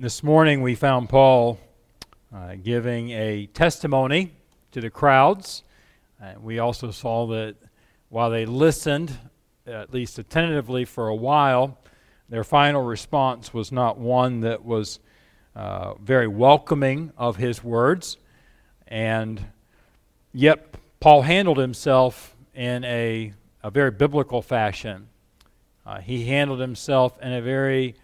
This 0.00 0.22
morning 0.22 0.62
we 0.62 0.76
found 0.76 1.10
Paul 1.10 1.60
uh, 2.34 2.54
giving 2.54 3.10
a 3.10 3.44
testimony 3.48 4.32
to 4.72 4.80
the 4.80 4.88
crowds. 4.88 5.62
Uh, 6.18 6.40
we 6.40 6.58
also 6.58 6.90
saw 6.90 7.26
that 7.26 7.56
while 8.08 8.30
they 8.30 8.46
listened, 8.46 9.18
at 9.66 9.92
least 9.92 10.18
attentively 10.18 10.86
for 10.86 11.08
a 11.08 11.14
while, 11.14 11.76
their 12.30 12.44
final 12.44 12.80
response 12.80 13.52
was 13.52 13.70
not 13.70 13.98
one 13.98 14.40
that 14.40 14.64
was 14.64 15.00
uh, 15.54 15.92
very 15.96 16.26
welcoming 16.26 17.12
of 17.18 17.36
his 17.36 17.62
words. 17.62 18.16
And 18.88 19.48
yet, 20.32 20.76
Paul 21.00 21.20
handled 21.20 21.58
himself 21.58 22.34
in 22.54 22.84
a, 22.84 23.34
a 23.62 23.70
very 23.70 23.90
biblical 23.90 24.40
fashion. 24.40 25.08
Uh, 25.84 26.00
he 26.00 26.24
handled 26.24 26.60
himself 26.60 27.18
in 27.20 27.34
a 27.34 27.42
very 27.42 27.96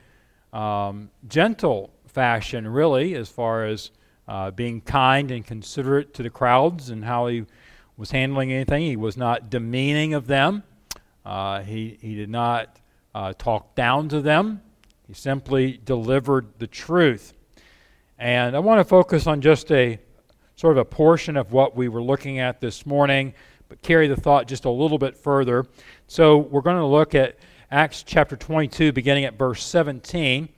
um, 0.57 1.11
gentle 1.29 1.91
fashion, 2.07 2.67
really, 2.67 3.15
as 3.15 3.29
far 3.29 3.67
as 3.67 3.91
uh, 4.27 4.51
being 4.51 4.81
kind 4.81 5.31
and 5.31 5.47
considerate 5.47 6.15
to 6.15 6.23
the 6.23 6.31
crowds 6.31 6.89
and 6.89 7.05
how 7.05 7.27
he 7.27 7.45
was 7.99 8.11
handling 8.11 8.53
anything. 8.53 8.83
He 8.83 8.97
was 8.97 9.19
not 9.19 9.51
demeaning 9.51 10.15
of 10.15 10.27
them. 10.27 10.63
Uh, 11.27 11.61
he, 11.61 11.99
he 12.01 12.15
did 12.15 12.31
not 12.31 12.81
uh, 13.15 13.35
talk 13.37 13.75
down 13.75 14.09
to 14.09 14.23
them. 14.23 14.63
He 15.07 15.13
simply 15.13 15.79
delivered 15.85 16.47
the 16.59 16.67
truth. 16.67 17.35
And 18.19 18.57
I 18.57 18.59
want 18.61 18.81
to 18.81 18.85
focus 18.85 19.27
on 19.27 19.43
just 19.43 19.71
a 19.71 19.99
sort 20.57 20.73
of 20.73 20.79
a 20.79 20.85
portion 20.87 21.37
of 21.37 21.53
what 21.53 21.77
we 21.77 21.89
were 21.89 22.03
looking 22.03 22.39
at 22.39 22.63
this 22.63 22.87
morning, 22.87 23.35
but 23.69 23.83
carry 23.83 24.09
the 24.09 24.17
thought 24.17 24.49
just 24.49 24.65
a 24.65 24.71
little 24.71 24.99
bit 24.99 25.19
further. 25.19 25.67
So 26.07 26.39
we're 26.39 26.63
going 26.63 26.79
to 26.79 26.87
look 26.87 27.15
at 27.15 27.37
Acts 27.71 28.03
chapter 28.05 28.37
22, 28.37 28.93
beginning 28.93 29.25
at 29.25 29.37
verse 29.37 29.63
17. 29.65 30.49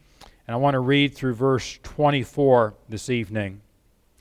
And 0.48 0.54
I 0.54 0.58
want 0.58 0.76
to 0.76 0.80
read 0.80 1.14
through 1.14 1.34
verse 1.34 1.78
24 1.82 2.72
this 2.88 3.10
evening. 3.10 3.60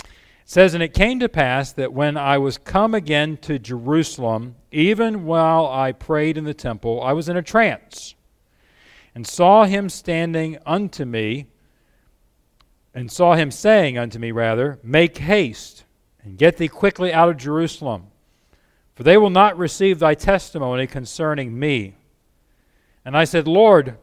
It 0.04 0.09
says, 0.44 0.73
And 0.73 0.84
it 0.84 0.94
came 0.94 1.22
to 1.22 1.30
pass 1.30 1.72
that 1.72 1.94
when 1.94 2.17
I 2.17 2.38
was 2.38 2.58
come 2.58 2.94
again 2.94 3.38
to 3.44 3.58
Jerusalem, 3.58 4.56
even 4.69 5.23
while 5.23 5.67
I 5.67 5.94
prayed 5.94 6.38
in 6.38 6.44
the 6.44 6.53
temple, 6.53 7.02
I 7.02 7.14
was 7.14 7.30
in 7.30 7.38
a 7.38 7.42
trance, 7.42 8.14
and 9.16 9.25
saw 9.25 9.64
him 9.64 9.88
standing 9.88 10.58
unto 10.66 11.06
me, 11.06 11.47
and 12.94 13.09
saw 13.09 13.36
him 13.36 13.50
saying 13.50 13.97
unto 13.97 14.19
me, 14.19 14.34
rather, 14.34 14.80
Make 14.84 15.19
haste, 15.19 15.86
and 16.22 16.38
get 16.38 16.58
thee 16.58 16.67
quickly 16.67 17.14
out 17.14 17.30
of 17.30 17.38
Jerusalem, 17.38 18.08
for 18.95 19.03
they 19.03 19.16
will 19.16 19.30
not 19.30 19.58
receive 19.58 20.00
thy 20.00 20.14
testimony 20.14 20.88
concerning 20.88 21.58
me. 21.58 21.95
And 23.06 23.16
I 23.16 23.23
said, 23.23 23.47
Lord, 23.47 23.97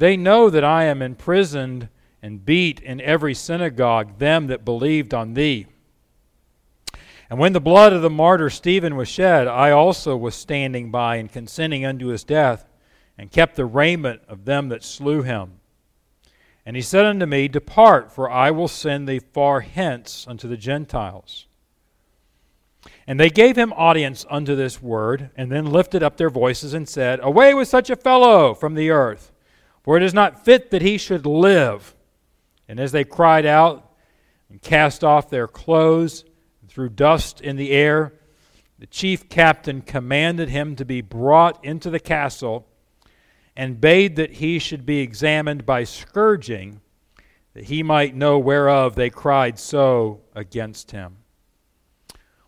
they 0.00 0.16
know 0.16 0.48
that 0.48 0.64
I 0.64 0.84
am 0.84 1.02
imprisoned 1.02 1.90
and 2.22 2.44
beat 2.44 2.80
in 2.80 3.02
every 3.02 3.34
synagogue 3.34 4.18
them 4.18 4.46
that 4.46 4.64
believed 4.64 5.12
on 5.12 5.34
thee. 5.34 5.66
And 7.28 7.38
when 7.38 7.52
the 7.52 7.60
blood 7.60 7.92
of 7.92 8.00
the 8.00 8.08
martyr 8.08 8.48
Stephen 8.48 8.96
was 8.96 9.08
shed, 9.08 9.46
I 9.46 9.70
also 9.70 10.16
was 10.16 10.34
standing 10.34 10.90
by 10.90 11.16
and 11.16 11.30
consenting 11.30 11.84
unto 11.84 12.06
his 12.06 12.24
death, 12.24 12.66
and 13.18 13.30
kept 13.30 13.56
the 13.56 13.66
raiment 13.66 14.22
of 14.26 14.46
them 14.46 14.70
that 14.70 14.82
slew 14.82 15.20
him. 15.20 15.60
And 16.64 16.76
he 16.76 16.82
said 16.82 17.04
unto 17.04 17.26
me, 17.26 17.46
Depart, 17.46 18.10
for 18.10 18.30
I 18.30 18.50
will 18.50 18.68
send 18.68 19.06
thee 19.06 19.18
far 19.18 19.60
hence 19.60 20.26
unto 20.26 20.48
the 20.48 20.56
Gentiles. 20.56 21.46
And 23.06 23.20
they 23.20 23.28
gave 23.28 23.56
him 23.56 23.74
audience 23.74 24.24
unto 24.30 24.56
this 24.56 24.80
word, 24.80 25.28
and 25.36 25.52
then 25.52 25.66
lifted 25.66 26.02
up 26.02 26.16
their 26.16 26.30
voices 26.30 26.72
and 26.72 26.88
said, 26.88 27.20
Away 27.22 27.52
with 27.52 27.68
such 27.68 27.90
a 27.90 27.96
fellow 27.96 28.54
from 28.54 28.74
the 28.74 28.88
earth, 28.88 29.30
for 29.82 29.96
it 29.96 30.02
is 30.02 30.14
not 30.14 30.44
fit 30.44 30.70
that 30.70 30.82
he 30.82 30.98
should 30.98 31.26
live. 31.26 31.94
And 32.68 32.78
as 32.78 32.92
they 32.92 33.04
cried 33.04 33.46
out 33.46 33.92
and 34.48 34.60
cast 34.60 35.02
off 35.02 35.30
their 35.30 35.48
clothes 35.48 36.24
and 36.60 36.70
threw 36.70 36.88
dust 36.88 37.40
in 37.40 37.56
the 37.56 37.70
air, 37.70 38.12
the 38.78 38.86
chief 38.86 39.28
captain 39.28 39.82
commanded 39.82 40.48
him 40.48 40.76
to 40.76 40.84
be 40.84 41.00
brought 41.00 41.62
into 41.64 41.90
the 41.90 42.00
castle 42.00 42.66
and 43.56 43.80
bade 43.80 44.16
that 44.16 44.34
he 44.34 44.58
should 44.58 44.86
be 44.86 45.00
examined 45.00 45.66
by 45.66 45.84
scourging, 45.84 46.80
that 47.54 47.64
he 47.64 47.82
might 47.82 48.14
know 48.14 48.38
whereof 48.38 48.94
they 48.94 49.10
cried 49.10 49.58
so 49.58 50.20
against 50.34 50.92
him. 50.92 51.16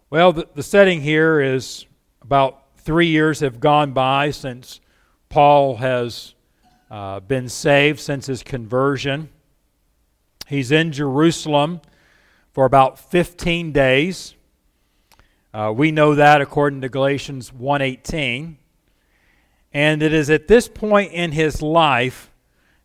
Well, 0.08 0.32
the, 0.32 0.48
the 0.54 0.62
setting 0.62 1.00
here 1.02 1.40
is 1.40 1.86
about 2.22 2.78
three 2.78 3.08
years 3.08 3.40
have 3.40 3.60
gone 3.60 3.92
by 3.92 4.30
since 4.30 4.80
Paul 5.28 5.76
has 5.76 6.34
uh, 6.92 7.20
been 7.20 7.48
saved, 7.48 7.98
since 7.98 8.26
his 8.26 8.42
conversion. 8.42 9.30
He's 10.46 10.70
in 10.70 10.92
Jerusalem 10.92 11.80
for 12.52 12.66
about 12.66 12.98
15 12.98 13.72
days. 13.72 14.34
Uh, 15.54 15.72
we 15.74 15.90
know 15.90 16.14
that 16.14 16.42
according 16.42 16.82
to 16.82 16.90
Galatians 16.90 17.50
1:18. 17.50 18.58
And 19.72 20.02
it 20.02 20.12
is 20.12 20.28
at 20.28 20.48
this 20.48 20.68
point 20.68 21.12
in 21.12 21.32
his 21.32 21.62
life 21.62 22.30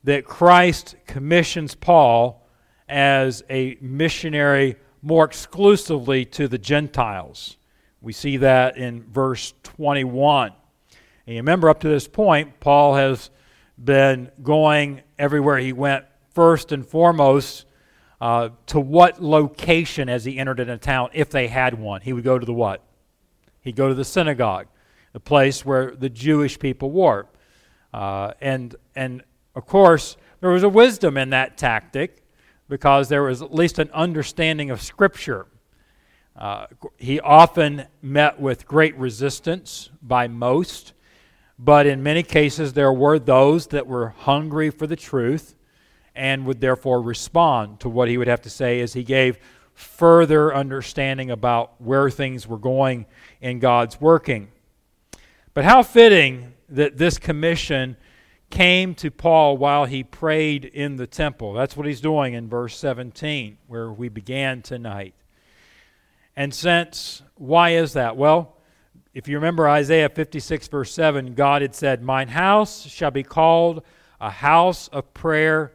that 0.05 0.23
Christ 0.23 0.95
commissions 1.05 1.75
Paul 1.75 2.47
as 2.87 3.43
a 3.49 3.77
missionary 3.81 4.77
more 5.01 5.25
exclusively 5.25 6.23
to 6.23 6.47
the 6.47 6.57
Gentiles. 6.57 7.57
We 7.99 8.13
see 8.13 8.37
that 8.37 8.77
in 8.77 9.03
verse 9.03 9.53
21. 9.63 10.53
And 11.25 11.35
you 11.35 11.41
remember, 11.41 11.69
up 11.69 11.81
to 11.81 11.89
this 11.89 12.07
point, 12.07 12.61
Paul 12.61 12.95
has 12.95 13.31
been 13.83 14.31
going 14.41 15.01
everywhere 15.17 15.57
he 15.57 15.73
went, 15.73 16.05
first 16.33 16.71
and 16.71 16.85
foremost, 16.85 17.65
uh, 18.19 18.49
to 18.67 18.79
what 18.79 19.21
location 19.21 20.09
as 20.09 20.25
he 20.25 20.37
entered 20.37 20.59
in 20.59 20.69
a 20.69 20.77
town, 20.77 21.09
if 21.13 21.29
they 21.29 21.47
had 21.47 21.79
one? 21.79 22.01
He 22.01 22.13
would 22.13 22.23
go 22.23 22.39
to 22.39 22.45
the 22.45 22.53
what? 22.53 22.83
He'd 23.61 23.75
go 23.75 23.87
to 23.87 23.93
the 23.93 24.05
synagogue, 24.05 24.67
the 25.13 25.19
place 25.19 25.65
where 25.65 25.91
the 25.95 26.09
Jewish 26.09 26.57
people 26.57 26.91
were. 26.91 27.27
Uh, 27.93 28.31
and, 28.41 28.75
and 28.95 29.23
of 29.55 29.65
course, 29.65 30.17
there 30.39 30.49
was 30.49 30.63
a 30.63 30.69
wisdom 30.69 31.17
in 31.17 31.31
that 31.31 31.57
tactic 31.57 32.23
because 32.69 33.09
there 33.09 33.23
was 33.23 33.41
at 33.41 33.53
least 33.53 33.79
an 33.79 33.89
understanding 33.93 34.69
of 34.69 34.81
Scripture. 34.81 35.47
Uh, 36.35 36.67
he 36.97 37.19
often 37.19 37.85
met 38.01 38.39
with 38.39 38.67
great 38.67 38.95
resistance 38.97 39.89
by 40.01 40.27
most, 40.27 40.93
but 41.59 41.85
in 41.85 42.03
many 42.03 42.23
cases 42.23 42.73
there 42.73 42.93
were 42.93 43.19
those 43.19 43.67
that 43.67 43.87
were 43.87 44.09
hungry 44.09 44.69
for 44.69 44.87
the 44.87 44.95
truth 44.95 45.55
and 46.15 46.45
would 46.45 46.61
therefore 46.61 47.01
respond 47.01 47.79
to 47.79 47.89
what 47.89 48.07
he 48.07 48.17
would 48.17 48.27
have 48.27 48.41
to 48.41 48.49
say 48.49 48.81
as 48.81 48.93
he 48.93 49.03
gave 49.03 49.37
further 49.73 50.53
understanding 50.53 51.29
about 51.29 51.79
where 51.79 52.09
things 52.09 52.47
were 52.47 52.57
going 52.57 53.05
in 53.41 53.59
God's 53.59 54.01
working. 54.01 54.49
But 55.53 55.65
how 55.65 55.83
fitting 55.83 56.53
that 56.69 56.97
this 56.97 57.17
commission 57.19 57.95
came 58.49 58.95
to 58.95 59.11
Paul 59.11 59.57
while 59.57 59.85
he 59.85 60.03
prayed 60.03 60.65
in 60.65 60.95
the 60.95 61.07
temple. 61.07 61.53
That's 61.53 61.75
what 61.75 61.85
he's 61.85 62.01
doing 62.01 62.33
in 62.33 62.47
verse 62.47 62.77
17, 62.77 63.57
where 63.67 63.91
we 63.91 64.09
began 64.09 64.61
tonight. 64.61 65.13
And 66.35 66.53
since, 66.53 67.23
why 67.35 67.71
is 67.71 67.93
that? 67.93 68.15
Well, 68.15 68.56
if 69.17 69.27
you 69.27 69.33
remember 69.35 69.67
Isaiah 69.67 70.09
56, 70.09 70.67
verse 70.67 70.93
7, 70.93 71.33
God 71.33 71.63
had 71.63 71.73
said, 71.73 72.03
Mine 72.03 72.27
house 72.27 72.85
shall 72.85 73.09
be 73.09 73.23
called 73.23 73.83
a 74.21 74.29
house 74.29 74.89
of 74.89 75.11
prayer 75.15 75.71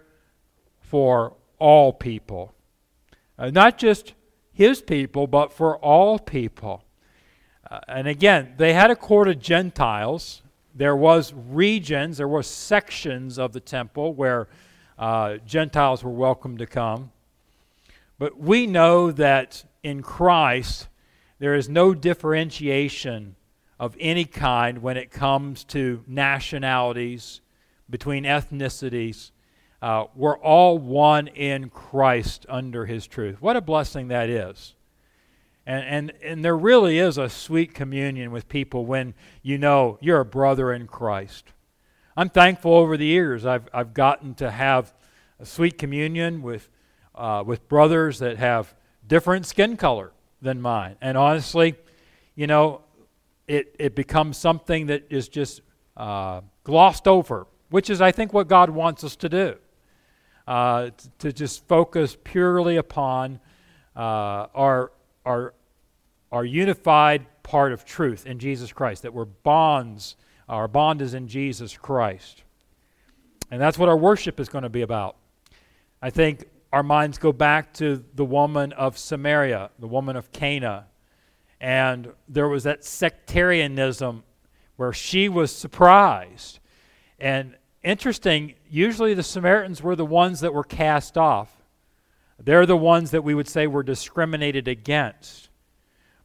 for 0.78 1.34
all 1.58 1.92
people. 1.92 2.54
Uh, 3.36 3.50
not 3.50 3.78
just 3.78 4.14
his 4.52 4.80
people, 4.80 5.26
but 5.26 5.52
for 5.52 5.76
all 5.78 6.20
people. 6.20 6.84
Uh, 7.68 7.80
and 7.88 8.06
again, 8.06 8.54
they 8.58 8.74
had 8.74 8.92
a 8.92 8.96
court 8.96 9.26
of 9.26 9.40
Gentiles 9.40 10.42
there 10.72 10.94
was 10.94 11.34
regions, 11.34 12.18
there 12.18 12.28
were 12.28 12.44
sections 12.44 13.40
of 13.40 13.52
the 13.52 13.60
temple 13.60 14.14
where 14.14 14.46
uh, 14.96 15.38
Gentiles 15.44 16.04
were 16.04 16.12
welcome 16.12 16.58
to 16.58 16.66
come. 16.66 17.10
But 18.20 18.38
we 18.38 18.68
know 18.68 19.10
that 19.10 19.64
in 19.82 20.00
Christ, 20.00 20.86
there 21.42 21.56
is 21.56 21.68
no 21.68 21.92
differentiation 21.92 23.34
of 23.76 23.96
any 23.98 24.24
kind 24.24 24.80
when 24.80 24.96
it 24.96 25.10
comes 25.10 25.64
to 25.64 26.04
nationalities, 26.06 27.40
between 27.90 28.22
ethnicities. 28.22 29.32
Uh, 29.82 30.04
we're 30.14 30.38
all 30.38 30.78
one 30.78 31.26
in 31.26 31.68
Christ 31.68 32.46
under 32.48 32.86
his 32.86 33.08
truth. 33.08 33.42
What 33.42 33.56
a 33.56 33.60
blessing 33.60 34.06
that 34.06 34.30
is. 34.30 34.76
And, 35.66 35.84
and, 35.84 36.12
and 36.22 36.44
there 36.44 36.56
really 36.56 37.00
is 37.00 37.18
a 37.18 37.28
sweet 37.28 37.74
communion 37.74 38.30
with 38.30 38.48
people 38.48 38.86
when 38.86 39.12
you 39.42 39.58
know 39.58 39.98
you're 40.00 40.20
a 40.20 40.24
brother 40.24 40.72
in 40.72 40.86
Christ. 40.86 41.46
I'm 42.16 42.28
thankful 42.28 42.72
over 42.72 42.96
the 42.96 43.06
years 43.06 43.44
I've, 43.44 43.68
I've 43.74 43.94
gotten 43.94 44.36
to 44.36 44.48
have 44.48 44.94
a 45.40 45.44
sweet 45.44 45.76
communion 45.76 46.40
with, 46.40 46.68
uh, 47.16 47.42
with 47.44 47.68
brothers 47.68 48.20
that 48.20 48.36
have 48.36 48.76
different 49.08 49.44
skin 49.44 49.76
color 49.76 50.12
than 50.42 50.60
mine. 50.60 50.96
And 51.00 51.16
honestly, 51.16 51.76
you 52.34 52.46
know, 52.46 52.82
it, 53.46 53.74
it 53.78 53.94
becomes 53.94 54.36
something 54.36 54.88
that 54.88 55.04
is 55.08 55.28
just 55.28 55.62
uh, 55.96 56.40
glossed 56.64 57.08
over, 57.08 57.46
which 57.70 57.88
is, 57.88 58.00
I 58.00 58.12
think, 58.12 58.32
what 58.32 58.48
God 58.48 58.68
wants 58.70 59.04
us 59.04 59.16
to 59.16 59.28
do. 59.28 59.56
uh, 60.46 60.90
t- 60.90 61.08
to 61.20 61.32
just 61.32 61.66
focus 61.68 62.16
purely 62.24 62.76
upon 62.76 63.40
uh, 63.96 64.46
our, 64.54 64.92
our, 65.24 65.54
our 66.30 66.44
unified 66.44 67.26
part 67.42 67.72
of 67.72 67.84
truth 67.84 68.26
in 68.26 68.38
Jesus 68.38 68.72
Christ, 68.72 69.02
that 69.02 69.12
we're 69.12 69.24
bonds, 69.24 70.16
our 70.48 70.68
bond 70.68 71.02
is 71.02 71.14
in 71.14 71.28
Jesus 71.28 71.76
Christ. 71.76 72.42
And 73.50 73.60
that's 73.60 73.78
what 73.78 73.88
our 73.88 73.96
worship 73.96 74.40
is 74.40 74.48
going 74.48 74.62
to 74.62 74.70
be 74.70 74.82
about. 74.82 75.16
I 76.00 76.10
think 76.10 76.46
our 76.72 76.82
minds 76.82 77.18
go 77.18 77.32
back 77.32 77.74
to 77.74 78.02
the 78.14 78.24
woman 78.24 78.72
of 78.72 78.96
Samaria, 78.96 79.70
the 79.78 79.86
woman 79.86 80.16
of 80.16 80.32
Cana. 80.32 80.86
And 81.60 82.12
there 82.28 82.48
was 82.48 82.64
that 82.64 82.84
sectarianism 82.84 84.24
where 84.76 84.92
she 84.92 85.28
was 85.28 85.54
surprised. 85.54 86.58
And 87.18 87.56
interesting, 87.82 88.54
usually 88.68 89.14
the 89.14 89.22
Samaritans 89.22 89.82
were 89.82 89.94
the 89.94 90.06
ones 90.06 90.40
that 90.40 90.54
were 90.54 90.64
cast 90.64 91.18
off. 91.18 91.62
They're 92.42 92.66
the 92.66 92.76
ones 92.76 93.10
that 93.12 93.22
we 93.22 93.34
would 93.34 93.48
say 93.48 93.66
were 93.66 93.82
discriminated 93.82 94.66
against. 94.66 95.50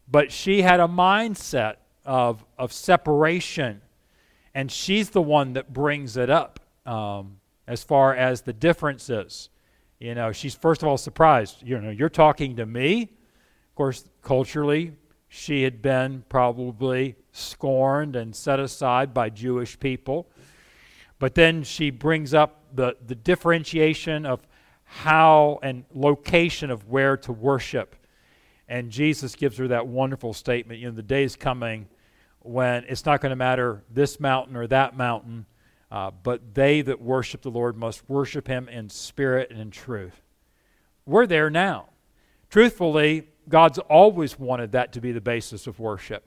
But 0.09 0.31
she 0.31 0.61
had 0.61 0.79
a 0.79 0.87
mindset 0.87 1.75
of, 2.05 2.45
of 2.57 2.71
separation, 2.71 3.81
and 4.55 4.71
she's 4.71 5.09
the 5.09 5.21
one 5.21 5.53
that 5.53 5.73
brings 5.73 6.15
it 6.15 6.29
up 6.29 6.61
um, 6.85 7.39
as 7.67 7.83
far 7.83 8.15
as 8.15 8.41
the 8.41 8.53
differences. 8.53 9.49
You 9.99 10.13
know, 10.13 10.31
she's 10.31 10.55
first 10.55 10.83
of 10.83 10.87
all 10.87 10.97
surprised. 10.97 11.63
You 11.63 11.79
know, 11.79 11.89
you're 11.89 12.09
talking 12.09 12.55
to 12.57 12.65
me. 12.65 13.03
Of 13.03 13.75
course, 13.75 14.05
culturally, 14.21 14.93
she 15.27 15.63
had 15.63 15.81
been 15.81 16.23
probably 16.29 17.15
scorned 17.31 18.15
and 18.15 18.35
set 18.35 18.59
aside 18.59 19.13
by 19.13 19.29
Jewish 19.29 19.79
people. 19.79 20.27
But 21.19 21.35
then 21.35 21.63
she 21.63 21.89
brings 21.89 22.33
up 22.33 22.63
the, 22.75 22.95
the 23.05 23.15
differentiation 23.15 24.25
of 24.25 24.45
how 24.83 25.59
and 25.63 25.83
location 25.93 26.69
of 26.69 26.87
where 26.87 27.17
to 27.17 27.31
worship. 27.31 27.95
And 28.69 28.91
Jesus 28.91 29.35
gives 29.35 29.57
her 29.57 29.67
that 29.69 29.87
wonderful 29.87 30.33
statement 30.33 30.79
you 30.79 30.87
know, 30.87 30.95
the 30.95 31.01
day 31.01 31.23
is 31.23 31.35
coming 31.35 31.87
when 32.39 32.85
it's 32.87 33.05
not 33.05 33.19
going 33.19 33.31
to 33.31 33.35
matter 33.35 33.83
this 33.89 34.19
mountain 34.19 34.55
or 34.55 34.67
that 34.67 34.95
mountain 34.95 35.45
uh, 35.91 36.11
but 36.23 36.53
they 36.53 36.81
that 36.81 37.01
worship 37.01 37.41
the 37.41 37.51
Lord 37.51 37.77
must 37.77 38.09
worship 38.09 38.47
him 38.47 38.67
in 38.67 38.89
spirit 38.89 39.51
and 39.51 39.59
in 39.59 39.71
truth. 39.71 40.21
We're 41.05 41.27
there 41.27 41.49
now. 41.49 41.89
Truthfully, 42.49 43.29
God's 43.47 43.79
always 43.79 44.37
wanted 44.37 44.73
that 44.73 44.93
to 44.93 45.01
be 45.01 45.11
the 45.11 45.21
basis 45.21 45.67
of 45.67 45.79
worship. 45.79 46.23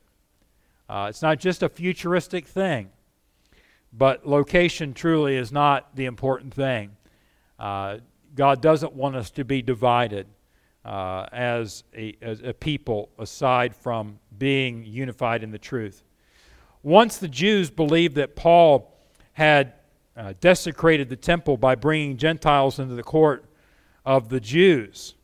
Uh, 0.89 1.07
it's 1.09 1.23
not 1.23 1.39
just 1.39 1.63
a 1.63 1.69
futuristic 1.69 2.47
thing, 2.47 2.91
but 3.93 4.27
location 4.27 4.95
truly 4.95 5.37
is 5.37 5.53
not 5.53 5.95
the 5.95 6.07
important 6.07 6.55
thing. 6.55 6.97
Uh, 7.59 7.99
God 8.35 8.63
doesn't 8.63 8.95
want 8.95 9.17
us 9.17 9.31
to 9.33 9.45
be 9.45 9.61
divided 9.61 10.27
uh, 10.85 11.27
as, 11.33 11.85
a, 11.95 12.17
as 12.23 12.41
a 12.41 12.55
people 12.55 13.11
aside 13.19 13.75
from 13.77 14.19
being 14.39 14.85
unified 14.85 15.43
in 15.43 15.51
the 15.51 15.59
truth. 15.59 16.03
Once 16.83 17.19
the 17.19 17.29
Jews 17.29 17.71
believed 17.71 18.15
that 18.15 18.35
Paul 18.35 18.97
had 19.33 19.75
uh, 20.17 20.35
desecrated 20.41 21.09
the 21.09 21.17
temple 21.17 21.57
by 21.57 21.75
bringing 21.75 22.17
Gentiles 22.17 22.79
into 22.79 22.95
the 22.95 23.03
court 23.03 23.45
of 24.05 24.29
the 24.29 24.41
Jews. 24.41 25.15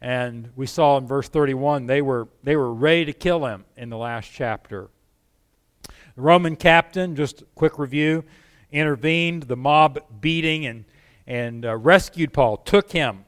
And 0.00 0.50
we 0.54 0.66
saw 0.66 0.96
in 0.96 1.06
verse 1.06 1.28
31 1.28 1.86
they 1.86 2.02
were, 2.02 2.28
they 2.42 2.56
were 2.56 2.72
ready 2.72 3.04
to 3.06 3.12
kill 3.12 3.46
him 3.46 3.64
in 3.76 3.90
the 3.90 3.96
last 3.96 4.30
chapter. 4.32 4.88
The 5.82 6.22
Roman 6.22 6.56
captain, 6.56 7.16
just 7.16 7.42
a 7.42 7.44
quick 7.54 7.78
review, 7.78 8.24
intervened, 8.70 9.44
the 9.44 9.56
mob 9.56 10.00
beating, 10.20 10.66
and, 10.66 10.84
and 11.26 11.64
uh, 11.64 11.76
rescued 11.76 12.32
Paul, 12.32 12.58
took 12.58 12.92
him, 12.92 13.24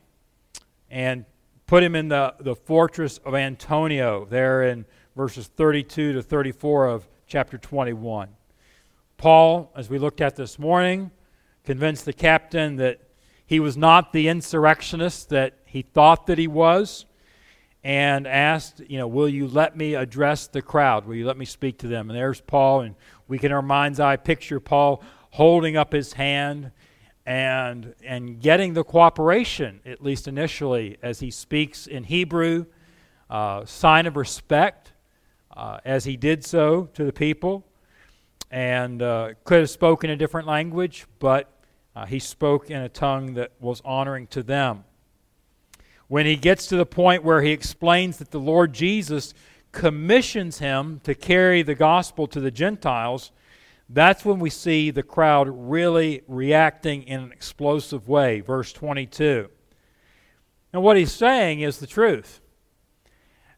and 0.91 1.25
put 1.67 1.83
him 1.83 1.95
in 1.95 2.09
the, 2.09 2.35
the 2.41 2.55
fortress 2.55 3.19
of 3.19 3.35
Antonia, 3.35 4.25
there 4.29 4.65
in 4.65 4.85
verses 5.17 5.47
32 5.49 6.15
to 6.15 6.23
34 6.23 6.89
of 6.89 7.09
chapter 7.27 7.59
21. 7.59 8.29
Paul, 9.21 9.71
as 9.77 9.91
we 9.91 9.99
looked 9.99 10.23
at 10.23 10.35
this 10.35 10.59
morning, 10.59 11.11
convinced 11.65 12.07
the 12.07 12.13
captain 12.15 12.77
that 12.77 13.01
he 13.45 13.61
was 13.61 13.77
not 13.77 14.15
the 14.15 14.29
insurrectionist 14.29 15.29
that 15.29 15.59
he 15.67 15.83
thought 15.83 16.27
that 16.29 16.39
he 16.39 16.49
was 16.49 17.05
and 17.85 18.27
asked, 18.27 18.81
you 18.89 18.97
know, 18.97 19.07
will 19.07 19.29
you 19.29 19.47
let 19.47 19.77
me 19.77 19.95
address 19.95 20.47
the 20.47 20.63
crowd? 20.63 21.05
Will 21.05 21.17
you 21.17 21.27
let 21.27 21.37
me 21.37 21.45
speak 21.45 21.77
to 21.81 21.87
them? 21.87 22.09
And 22.09 22.19
there's 22.19 22.41
Paul, 22.41 22.81
and 22.81 22.95
we 23.29 23.39
can, 23.39 23.51
in 23.51 23.53
our 23.53 23.61
mind's 23.61 24.01
eye, 24.01 24.17
picture 24.17 24.59
Paul 24.59 25.03
holding 25.33 25.77
up 25.77 25.93
his 25.93 26.15
hand 26.15 26.71
and, 27.27 27.95
and 28.03 28.41
getting 28.41 28.73
the 28.73 28.85
cooperation, 28.85 29.81
at 29.85 30.03
least 30.03 30.29
initially, 30.29 30.97
as 31.03 31.21
he 31.21 31.31
speaks 31.31 31.87
in 31.87 32.05
Hebrew, 32.05 32.65
uh, 33.29 33.67
sign 33.67 34.07
of 34.07 34.17
respect 34.17 34.93
uh, 35.55 35.81
as 35.85 36.07
he 36.07 36.17
did 36.17 36.43
so 36.43 36.89
to 36.95 37.05
the 37.05 37.13
people 37.13 37.67
and 38.51 39.03
uh, 39.03 39.31
could 39.45 39.61
have 39.61 39.71
spoken 39.71 40.11
a 40.11 40.17
different 40.17 40.47
language, 40.47 41.07
but 41.19 41.51
uh, 41.95 42.07
he 42.07 42.19
spoke 42.19 42.71
in 42.71 42.83
a 42.83 42.89
tongue 42.89 43.35
that 43.35 43.53
was 43.61 43.81
honoring 43.85 44.27
to 44.29 44.43
them. 44.43 44.85
When 46.09 46.27
he 46.27 46.37
gets 46.37 46.67
to 46.69 46.77
the 46.77 46.87
point 46.87 47.23
where 47.23 47.43
he 47.43 47.53
explains 47.53 48.19
that 48.19 48.33
the 48.33 48.41
Lord 48.41 48.73
Jesus 48.73 49.33
commissions 49.71 50.59
him 50.59 51.01
to 51.05 51.15
carry 51.15 51.63
the 51.63 51.77
gospel 51.77 52.27
to 52.29 52.41
the 52.41 52.51
Gentiles, 52.51 53.31
that's 53.89 54.25
when 54.25 54.39
we 54.39 54.51
see 54.51 54.91
the 54.91 55.03
crowd 55.03 55.49
really 55.51 56.23
reacting 56.27 57.03
in 57.05 57.21
an 57.21 57.33
explosive 57.33 58.09
way. 58.09 58.41
Verse 58.41 58.73
22. 58.73 59.49
And 60.73 60.83
what 60.83 60.97
he's 60.97 61.13
saying 61.13 61.61
is 61.61 61.79
the 61.79 61.87
truth. 61.87 62.41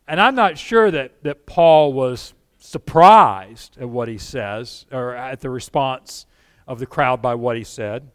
And 0.09 0.21
I'm 0.21 0.35
not 0.35 0.59
sure 0.59 0.91
that, 0.91 1.23
that 1.23 1.47
Paul 1.47 1.93
was 1.93 2.35
surprised 2.63 3.77
at 3.81 3.89
what 3.89 4.07
he 4.07 4.17
says 4.17 4.87
or 4.93 5.17
at 5.17 5.41
the 5.41 5.51
response 5.51 6.27
of 6.69 6.79
the 6.79 6.87
crowd 6.87 7.21
by 7.21 7.35
what 7.35 7.57
he 7.57 7.65
said. 7.65 8.09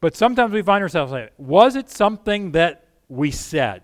But 0.00 0.16
sometimes 0.16 0.54
we 0.54 0.62
find 0.62 0.82
ourselves 0.82 1.12
saying, 1.12 1.28
was 1.36 1.76
it 1.76 1.90
something 1.90 2.52
that 2.52 2.86
we 3.08 3.30
said? 3.30 3.82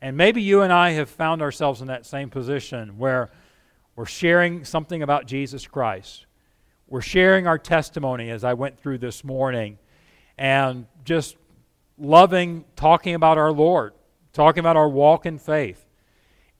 And 0.00 0.16
maybe 0.16 0.40
you 0.40 0.62
and 0.62 0.72
I 0.72 0.90
have 0.92 1.10
found 1.10 1.42
ourselves 1.42 1.80
in 1.80 1.88
that 1.88 2.06
same 2.06 2.30
position 2.30 2.96
where 2.96 3.30
we're 3.96 4.06
sharing 4.06 4.64
something 4.64 5.02
about 5.02 5.26
Jesus 5.26 5.66
Christ. 5.66 6.26
We're 6.86 7.00
sharing 7.00 7.48
our 7.48 7.58
testimony 7.58 8.30
as 8.30 8.44
I 8.44 8.54
went 8.54 8.78
through 8.78 8.98
this 8.98 9.24
morning 9.24 9.78
and 10.38 10.86
just 11.04 11.36
loving 11.98 12.66
talking 12.76 13.14
about 13.16 13.36
our 13.36 13.50
Lord, 13.50 13.94
talking 14.32 14.60
about 14.60 14.76
our 14.76 14.88
walk 14.88 15.26
in 15.26 15.38
faith 15.38 15.84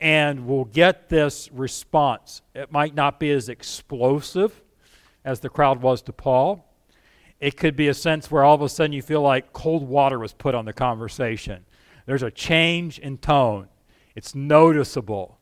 and 0.05 0.47
we'll 0.47 0.67
get 0.67 1.09
this 1.09 1.51
response. 1.51 2.43
It 2.55 2.71
might 2.71 2.95
not 2.95 3.19
be 3.19 3.31
as 3.31 3.49
explosive 3.49 4.63
as 5.25 5.41
the 5.41 5.49
crowd 5.49 5.81
was 5.81 6.03
to 6.03 6.13
Paul. 6.13 6.71
It 7.41 7.57
could 7.57 7.75
be 7.75 7.89
a 7.89 7.95
sense 7.95 8.31
where 8.31 8.45
all 8.45 8.55
of 8.55 8.61
a 8.61 8.69
sudden 8.69 8.93
you 8.93 9.01
feel 9.01 9.23
like 9.23 9.55
cold 9.55 9.89
water 9.89 10.19
was 10.19 10.35
put 10.35 10.55
on 10.55 10.67
the 10.67 10.75
conversation. 10.75 11.65
There's 12.05 12.23
a 12.23 12.31
change 12.31 12.99
in 12.99 13.17
tone, 13.17 13.69
it's 14.15 14.35
noticeable. 14.35 15.41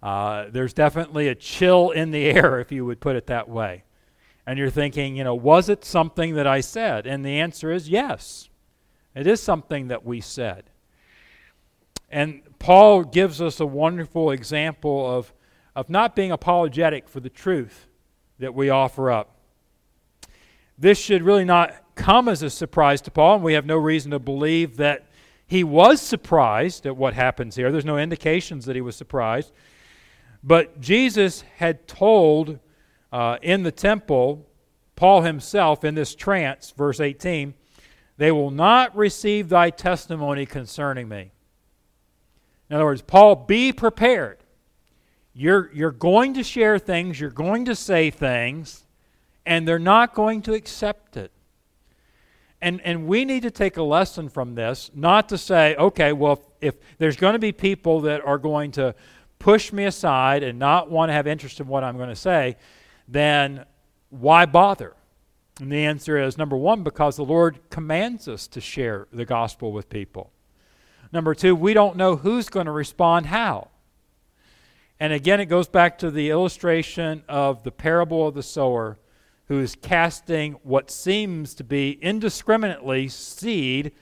Uh, 0.00 0.46
there's 0.48 0.74
definitely 0.74 1.26
a 1.26 1.34
chill 1.34 1.90
in 1.90 2.12
the 2.12 2.24
air, 2.30 2.60
if 2.60 2.70
you 2.70 2.84
would 2.84 3.00
put 3.00 3.16
it 3.16 3.26
that 3.26 3.48
way. 3.48 3.82
And 4.46 4.60
you're 4.60 4.70
thinking, 4.70 5.16
you 5.16 5.24
know, 5.24 5.34
was 5.34 5.68
it 5.68 5.84
something 5.84 6.36
that 6.36 6.46
I 6.46 6.60
said? 6.60 7.08
And 7.08 7.24
the 7.24 7.40
answer 7.40 7.72
is 7.72 7.88
yes. 7.88 8.48
It 9.12 9.26
is 9.26 9.42
something 9.42 9.88
that 9.88 10.04
we 10.04 10.20
said. 10.20 10.70
And 12.14 12.42
Paul 12.60 13.02
gives 13.02 13.42
us 13.42 13.58
a 13.58 13.66
wonderful 13.66 14.30
example 14.30 15.04
of, 15.18 15.34
of 15.74 15.90
not 15.90 16.14
being 16.14 16.30
apologetic 16.30 17.08
for 17.08 17.18
the 17.18 17.28
truth 17.28 17.88
that 18.38 18.54
we 18.54 18.70
offer 18.70 19.10
up. 19.10 19.36
This 20.78 20.96
should 20.96 21.24
really 21.24 21.44
not 21.44 21.74
come 21.96 22.28
as 22.28 22.40
a 22.44 22.50
surprise 22.50 23.00
to 23.00 23.10
Paul, 23.10 23.34
and 23.34 23.42
we 23.42 23.54
have 23.54 23.66
no 23.66 23.76
reason 23.76 24.12
to 24.12 24.20
believe 24.20 24.76
that 24.76 25.08
he 25.44 25.64
was 25.64 26.00
surprised 26.00 26.86
at 26.86 26.96
what 26.96 27.14
happens 27.14 27.56
here. 27.56 27.72
There's 27.72 27.84
no 27.84 27.98
indications 27.98 28.64
that 28.66 28.76
he 28.76 28.80
was 28.80 28.94
surprised. 28.94 29.50
But 30.44 30.80
Jesus 30.80 31.42
had 31.56 31.88
told 31.88 32.60
uh, 33.10 33.38
in 33.42 33.64
the 33.64 33.72
temple, 33.72 34.46
Paul 34.94 35.22
himself 35.22 35.82
in 35.82 35.96
this 35.96 36.14
trance, 36.14 36.70
verse 36.76 37.00
18, 37.00 37.54
they 38.18 38.30
will 38.30 38.52
not 38.52 38.94
receive 38.96 39.48
thy 39.48 39.70
testimony 39.70 40.46
concerning 40.46 41.08
me. 41.08 41.32
In 42.74 42.78
other 42.78 42.86
words, 42.86 43.02
Paul, 43.02 43.36
be 43.36 43.72
prepared. 43.72 44.38
You're, 45.32 45.70
you're 45.72 45.92
going 45.92 46.34
to 46.34 46.42
share 46.42 46.76
things, 46.80 47.20
you're 47.20 47.30
going 47.30 47.66
to 47.66 47.76
say 47.76 48.10
things, 48.10 48.82
and 49.46 49.68
they're 49.68 49.78
not 49.78 50.12
going 50.12 50.42
to 50.42 50.54
accept 50.54 51.16
it. 51.16 51.30
And, 52.60 52.80
and 52.80 53.06
we 53.06 53.24
need 53.24 53.44
to 53.44 53.52
take 53.52 53.76
a 53.76 53.82
lesson 53.84 54.28
from 54.28 54.56
this, 54.56 54.90
not 54.92 55.28
to 55.28 55.38
say, 55.38 55.76
okay, 55.76 56.12
well, 56.12 56.42
if, 56.60 56.74
if 56.74 56.98
there's 56.98 57.14
going 57.14 57.34
to 57.34 57.38
be 57.38 57.52
people 57.52 58.00
that 58.00 58.24
are 58.24 58.38
going 58.38 58.72
to 58.72 58.96
push 59.38 59.72
me 59.72 59.84
aside 59.84 60.42
and 60.42 60.58
not 60.58 60.90
want 60.90 61.10
to 61.10 61.12
have 61.12 61.28
interest 61.28 61.60
in 61.60 61.68
what 61.68 61.84
I'm 61.84 61.96
going 61.96 62.08
to 62.08 62.16
say, 62.16 62.56
then 63.06 63.66
why 64.10 64.46
bother? 64.46 64.96
And 65.60 65.70
the 65.70 65.84
answer 65.84 66.20
is 66.20 66.36
number 66.36 66.56
one, 66.56 66.82
because 66.82 67.14
the 67.14 67.24
Lord 67.24 67.60
commands 67.70 68.26
us 68.26 68.48
to 68.48 68.60
share 68.60 69.06
the 69.12 69.24
gospel 69.24 69.70
with 69.70 69.88
people. 69.88 70.32
Number 71.14 71.32
two, 71.32 71.54
we 71.54 71.74
don't 71.74 71.96
know 71.96 72.16
who's 72.16 72.48
going 72.48 72.66
to 72.66 72.72
respond 72.72 73.26
how. 73.26 73.68
And 74.98 75.12
again, 75.12 75.38
it 75.38 75.46
goes 75.46 75.68
back 75.68 75.96
to 75.98 76.10
the 76.10 76.30
illustration 76.30 77.22
of 77.28 77.62
the 77.62 77.70
parable 77.70 78.26
of 78.26 78.34
the 78.34 78.42
sower 78.42 78.98
who 79.46 79.60
is 79.60 79.76
casting 79.76 80.54
what 80.64 80.90
seems 80.90 81.54
to 81.54 81.62
be 81.62 81.92
indiscriminately 82.02 83.06
seed 83.06 83.92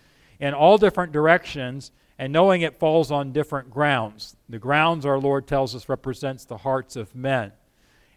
in 0.41 0.55
all 0.55 0.79
different 0.79 1.13
directions 1.13 1.93
and 2.19 2.33
knowing 2.33 2.63
it 2.63 2.79
falls 2.79 3.11
on 3.11 3.31
different 3.31 3.69
grounds. 3.69 4.35
The 4.49 4.59
grounds, 4.59 5.05
our 5.05 5.19
Lord 5.19 5.47
tells 5.47 5.75
us, 5.75 5.91
represents 5.91 6.47
the 6.47 6.57
hearts 6.57 6.97
of 6.97 7.15
men. 7.15 7.53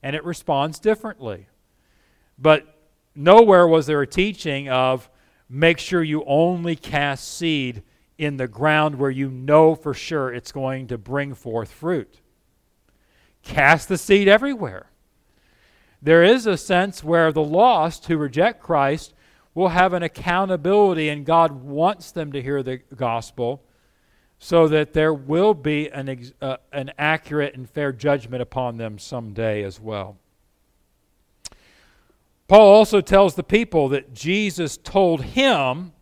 And 0.03 0.15
it 0.15 0.23
responds 0.23 0.79
differently. 0.79 1.47
But 2.39 2.65
nowhere 3.13 3.67
was 3.67 3.87
there 3.87 4.01
a 4.01 4.07
teaching 4.07 4.69
of 4.69 5.09
make 5.49 5.79
sure 5.79 6.01
you 6.01 6.23
only 6.25 6.77
cast 6.77 7.37
seed 7.37 7.83
in 8.17 8.37
the 8.37 8.47
ground 8.47 8.95
where 8.95 9.11
you 9.11 9.29
know 9.29 9.75
for 9.75 9.93
sure 9.93 10.33
it's 10.33 10.51
going 10.51 10.87
to 10.87 10.97
bring 10.97 11.33
forth 11.33 11.71
fruit. 11.71 12.21
Cast 13.43 13.89
the 13.89 13.97
seed 13.97 14.27
everywhere. 14.27 14.87
There 16.01 16.23
is 16.23 16.45
a 16.45 16.57
sense 16.57 17.03
where 17.03 17.31
the 17.31 17.43
lost 17.43 18.05
who 18.05 18.17
reject 18.17 18.61
Christ 18.61 19.13
will 19.53 19.69
have 19.69 19.93
an 19.93 20.03
accountability, 20.03 21.09
and 21.09 21.25
God 21.25 21.63
wants 21.63 22.11
them 22.11 22.31
to 22.33 22.41
hear 22.41 22.61
the 22.61 22.77
gospel 22.77 23.63
so 24.37 24.67
that 24.67 24.93
there 24.93 25.13
will 25.13 25.53
be 25.53 25.89
an, 25.89 26.31
uh, 26.41 26.57
an 26.73 26.91
accurate 26.97 27.55
and 27.55 27.69
fair 27.69 27.91
judgment 27.91 28.41
upon 28.41 28.77
them 28.77 28.99
someday 28.99 29.63
as 29.63 29.79
well. 29.79 30.17
Paul 32.47 32.75
also 32.75 33.01
tells 33.01 33.35
the 33.35 33.43
people 33.43 33.89
that 33.89 34.13
Jesus 34.13 34.77
told 34.77 35.23
him 35.23 35.93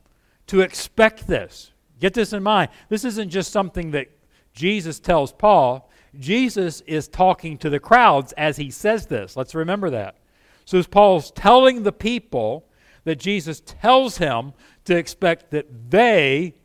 to 0.47 0.61
expect 0.61 1.27
this. 1.27 1.72
Get 2.03 2.13
this 2.13 2.33
in 2.33 2.43
mind. 2.43 2.69
This 2.89 3.05
isn't 3.05 3.29
just 3.29 3.53
something 3.53 3.91
that 3.91 4.09
Jesus 4.53 4.99
tells 4.99 5.31
Paul. 5.31 5.89
Jesus 6.19 6.81
is 6.81 7.07
talking 7.07 7.57
to 7.59 7.69
the 7.69 7.79
crowds 7.79 8.33
as 8.33 8.57
he 8.57 8.71
says 8.71 9.05
this. 9.05 9.37
Let's 9.37 9.55
remember 9.55 9.89
that. 9.91 10.17
So 10.65 10.77
as 10.77 10.85
Paul's 10.85 11.31
telling 11.31 11.83
the 11.83 11.93
people 11.93 12.65
that 13.05 13.19
Jesus 13.19 13.61
tells 13.65 14.17
him 14.17 14.51
to 14.83 14.97
expect 14.97 15.51
that 15.51 15.91
they 15.91 16.55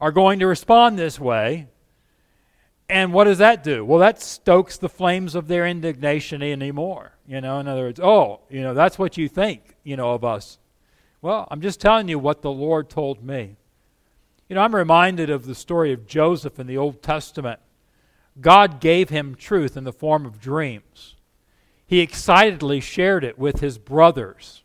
are 0.00 0.10
going 0.10 0.40
to 0.40 0.48
respond 0.48 0.98
this 0.98 1.20
way. 1.20 1.68
And 2.88 3.12
what 3.12 3.24
does 3.24 3.38
that 3.38 3.62
do? 3.62 3.84
Well, 3.84 4.00
that 4.00 4.20
stokes 4.20 4.76
the 4.76 4.88
flames 4.88 5.36
of 5.36 5.46
their 5.46 5.68
indignation 5.68 6.42
anymore. 6.42 7.12
You 7.28 7.40
know, 7.40 7.60
in 7.60 7.68
other 7.68 7.82
words, 7.82 8.00
oh, 8.02 8.40
you 8.50 8.62
know, 8.62 8.74
that's 8.74 8.98
what 8.98 9.16
you 9.16 9.28
think, 9.28 9.76
you 9.84 9.96
know, 9.96 10.14
of 10.14 10.24
us. 10.24 10.58
Well, 11.22 11.46
I'm 11.48 11.60
just 11.60 11.80
telling 11.80 12.08
you 12.08 12.18
what 12.18 12.42
the 12.42 12.50
Lord 12.50 12.90
told 12.90 13.22
me. 13.22 13.54
You 14.50 14.56
know, 14.56 14.62
I'm 14.62 14.74
reminded 14.74 15.30
of 15.30 15.46
the 15.46 15.54
story 15.54 15.92
of 15.92 16.08
Joseph 16.08 16.58
in 16.58 16.66
the 16.66 16.76
Old 16.76 17.04
Testament. 17.04 17.60
God 18.40 18.80
gave 18.80 19.08
him 19.08 19.36
truth 19.36 19.76
in 19.76 19.84
the 19.84 19.92
form 19.92 20.26
of 20.26 20.40
dreams. 20.40 21.14
He 21.86 22.00
excitedly 22.00 22.80
shared 22.80 23.22
it 23.22 23.38
with 23.38 23.60
his 23.60 23.78
brothers. 23.78 24.64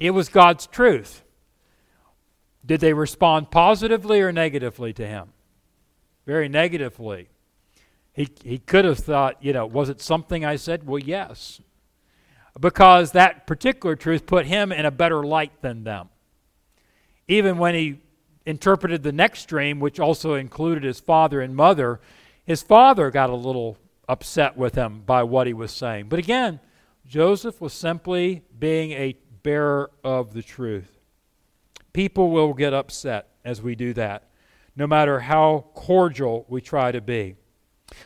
It 0.00 0.12
was 0.12 0.30
God's 0.30 0.66
truth. 0.66 1.22
Did 2.64 2.80
they 2.80 2.94
respond 2.94 3.50
positively 3.50 4.22
or 4.22 4.32
negatively 4.32 4.94
to 4.94 5.06
him? 5.06 5.28
Very 6.24 6.48
negatively. 6.48 7.28
He, 8.14 8.30
he 8.42 8.56
could 8.56 8.86
have 8.86 8.98
thought, 8.98 9.44
you 9.44 9.52
know, 9.52 9.66
was 9.66 9.90
it 9.90 10.00
something 10.00 10.42
I 10.42 10.56
said? 10.56 10.86
Well, 10.86 11.00
yes. 11.00 11.60
Because 12.58 13.12
that 13.12 13.46
particular 13.46 13.94
truth 13.94 14.24
put 14.24 14.46
him 14.46 14.72
in 14.72 14.86
a 14.86 14.90
better 14.90 15.22
light 15.22 15.60
than 15.60 15.84
them. 15.84 16.08
Even 17.28 17.58
when 17.58 17.74
he 17.74 17.98
interpreted 18.46 19.02
the 19.02 19.12
next 19.12 19.46
dream, 19.46 19.80
which 19.80 20.00
also 20.00 20.34
included 20.34 20.84
his 20.84 21.00
father 21.00 21.40
and 21.40 21.54
mother, 21.54 22.00
his 22.44 22.62
father 22.62 23.10
got 23.10 23.28
a 23.28 23.34
little 23.34 23.76
upset 24.08 24.56
with 24.56 24.76
him 24.76 25.02
by 25.04 25.24
what 25.24 25.48
he 25.48 25.52
was 25.52 25.72
saying. 25.72 26.08
But 26.08 26.20
again, 26.20 26.60
Joseph 27.06 27.60
was 27.60 27.72
simply 27.72 28.44
being 28.58 28.92
a 28.92 29.16
bearer 29.42 29.90
of 30.04 30.32
the 30.32 30.42
truth. 30.42 30.98
People 31.92 32.30
will 32.30 32.54
get 32.54 32.72
upset 32.72 33.28
as 33.44 33.60
we 33.60 33.74
do 33.74 33.92
that, 33.94 34.28
no 34.76 34.86
matter 34.86 35.20
how 35.20 35.66
cordial 35.74 36.46
we 36.48 36.60
try 36.60 36.92
to 36.92 37.00
be. 37.00 37.34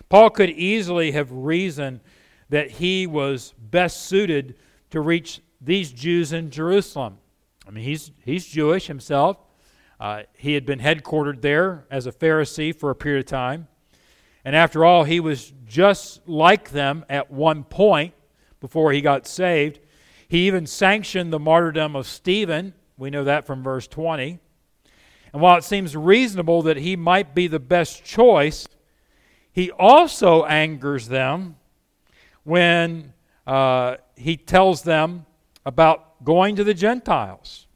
Paul 0.08 0.30
could 0.30 0.50
easily 0.50 1.12
have 1.12 1.30
reasoned 1.30 2.00
that 2.48 2.70
he 2.70 3.06
was 3.06 3.54
best 3.58 4.02
suited 4.02 4.56
to 4.90 5.00
reach 5.00 5.40
these 5.60 5.92
Jews 5.92 6.32
in 6.32 6.50
Jerusalem. 6.50 7.18
I 7.66 7.70
mean, 7.70 7.84
he's, 7.84 8.10
he's 8.24 8.46
Jewish 8.46 8.86
himself. 8.86 9.38
Uh, 10.00 10.22
he 10.32 10.54
had 10.54 10.64
been 10.64 10.80
headquartered 10.80 11.42
there 11.42 11.84
as 11.90 12.06
a 12.06 12.12
Pharisee 12.12 12.74
for 12.74 12.88
a 12.88 12.94
period 12.94 13.20
of 13.20 13.26
time. 13.26 13.68
And 14.46 14.56
after 14.56 14.82
all, 14.82 15.04
he 15.04 15.20
was 15.20 15.52
just 15.66 16.26
like 16.26 16.70
them 16.70 17.04
at 17.10 17.30
one 17.30 17.64
point 17.64 18.14
before 18.60 18.92
he 18.92 19.02
got 19.02 19.26
saved. 19.26 19.78
He 20.26 20.46
even 20.46 20.66
sanctioned 20.66 21.32
the 21.32 21.38
martyrdom 21.38 21.94
of 21.94 22.06
Stephen. 22.06 22.72
We 22.96 23.10
know 23.10 23.24
that 23.24 23.46
from 23.46 23.62
verse 23.62 23.86
20. 23.86 24.38
And 25.32 25.42
while 25.42 25.58
it 25.58 25.64
seems 25.64 25.94
reasonable 25.94 26.62
that 26.62 26.78
he 26.78 26.96
might 26.96 27.34
be 27.34 27.46
the 27.46 27.60
best 27.60 28.02
choice, 28.02 28.66
he 29.52 29.70
also 29.70 30.44
angers 30.44 31.08
them 31.08 31.56
when 32.44 33.12
uh, 33.46 33.96
he 34.16 34.38
tells 34.38 34.82
them 34.82 35.26
about 35.66 36.24
going 36.24 36.56
to 36.56 36.64
the 36.64 36.74
Gentiles. 36.74 37.66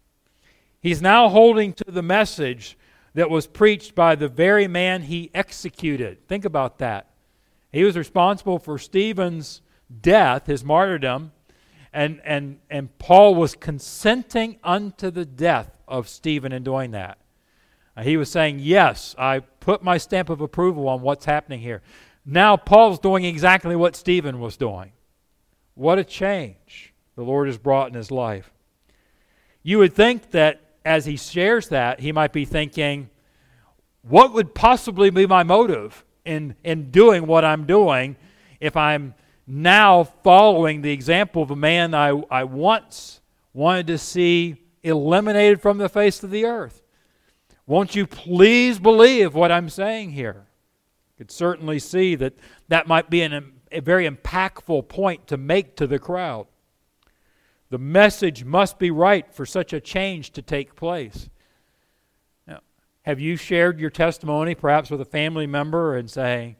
He's 0.85 1.01
now 1.01 1.31
holding 1.31 1.73
to 1.73 1.85
the 1.89 2.03
message 2.03 2.77
that 3.15 3.31
was 3.31 3.47
preached 3.47 3.95
by 3.95 4.17
the 4.17 4.29
very 4.29 4.69
man 4.69 5.01
he 5.01 5.31
executed. 5.33 6.29
Think 6.29 6.45
about 6.45 6.77
that. 6.77 7.07
He 7.73 7.85
was 7.85 7.97
responsible 7.97 8.59
for 8.59 8.77
Stephen's 8.77 9.63
death, 10.03 10.47
his 10.47 10.63
martyrdom, 10.63 11.33
and, 11.91 12.21
and, 12.23 12.59
and 12.69 12.99
Paul 12.99 13.35
was 13.35 13.55
consenting 13.55 14.59
unto 14.63 15.11
the 15.11 15.25
death 15.25 15.71
of 15.89 16.07
Stephen 16.07 16.53
in 16.53 16.63
doing 16.63 16.91
that. 16.91 17.17
He 18.03 18.19
was 18.19 18.31
saying, 18.31 18.59
Yes, 18.59 19.15
I 19.17 19.39
put 19.41 19.83
my 19.83 19.97
stamp 19.97 20.29
of 20.29 20.43
approval 20.43 20.87
on 20.87 21.01
what's 21.01 21.25
happening 21.25 21.61
here. 21.61 21.81
Now 22.27 22.59
Paul's 22.59 22.99
doing 22.99 23.25
exactly 23.25 23.75
what 23.75 23.97
Stephen 23.97 24.39
was 24.39 24.59
doing. 24.59 24.93
What 25.77 25.99
a 25.99 26.05
change 26.05 26.93
the 27.17 27.23
Lord 27.23 27.47
has 27.47 27.57
brought 27.57 27.89
in 27.89 27.95
his 27.95 28.11
life. 28.11 28.53
You 29.63 29.79
would 29.79 29.95
think 29.95 30.33
that 30.33 30.61
as 30.85 31.07
he 31.07 31.17
shares 31.17 31.69
that, 31.69 32.01
he 32.01 32.13
might 32.13 32.33
be 32.33 32.45
thinking, 32.45 33.09
what 34.03 34.33
would 34.33 34.55
possibly 34.55 35.11
be 35.11 35.27
my 35.27 35.43
motive 35.43 36.05
in, 36.25 36.57
in 36.63 36.91
doing 36.91 37.27
what 37.27 37.45
I'm 37.45 37.65
doing 37.65 38.17
if 38.61 38.77
I'm 38.77 39.15
now 39.47 40.05
following 40.05 40.83
the 40.83 40.93
example 40.93 41.43
of 41.43 41.51
a 41.51 41.57
man 41.57 41.95
I, 41.95 42.09
I 42.31 42.45
once 42.45 43.21
wanted 43.53 43.87
to 43.89 43.99
see 43.99 44.57
eliminated 44.83 45.61
from 45.61 45.79
the 45.79 45.89
face 45.89 46.23
of 46.23 46.31
the 46.31 46.45
earth? 46.45 46.83
Won't 47.67 47.95
you 47.95 48.07
please 48.07 48.79
believe 48.79 49.35
what 49.35 49.51
I'm 49.51 49.71
saying 49.71 50.11
here? 50.13 50.47
You 51.17 51.25
could 51.25 51.31
certainly 51.31 51.79
see 51.79 52.15
that 52.17 52.35
that 52.69 52.87
might 52.87 53.09
be 53.09 53.23
an, 53.23 53.53
a 53.73 53.81
very 53.81 54.09
impactful 54.09 54.89
point 54.89 55.27
to 55.29 55.39
make 55.39 55.77
to 55.77 55.87
the 55.87 55.99
crowd. 55.99 56.47
The 57.71 57.79
message 57.79 58.45
must 58.45 58.79
be 58.79 58.91
right 58.91 59.33
for 59.33 59.47
such 59.47 59.73
a 59.73 59.81
change 59.81 60.33
to 60.33 60.43
take 60.43 60.77
place. 60.77 61.29
Now, 62.47 62.61
have 63.03 63.21
you 63.21 63.37
shared 63.37 63.81
your 63.81 63.91
testimony 63.91 64.55
perhaps 64.55 64.91
with 64.91 65.01
a 65.01 65.07
family 65.07 65.47
member 65.47 65.97
and 65.97 66.11
saying, 66.11 66.57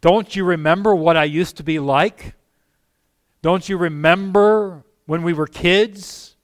Don't 0.00 0.34
you 0.34 0.44
remember 0.44 0.94
what 0.94 1.16
I 1.16 1.24
used 1.24 1.56
to 1.58 1.62
be 1.62 1.78
like? 1.78 2.34
Don't 3.42 3.68
you 3.68 3.76
remember 3.76 4.84
when 5.06 5.22
we 5.22 5.34
were 5.34 5.46
kids? 5.46 6.36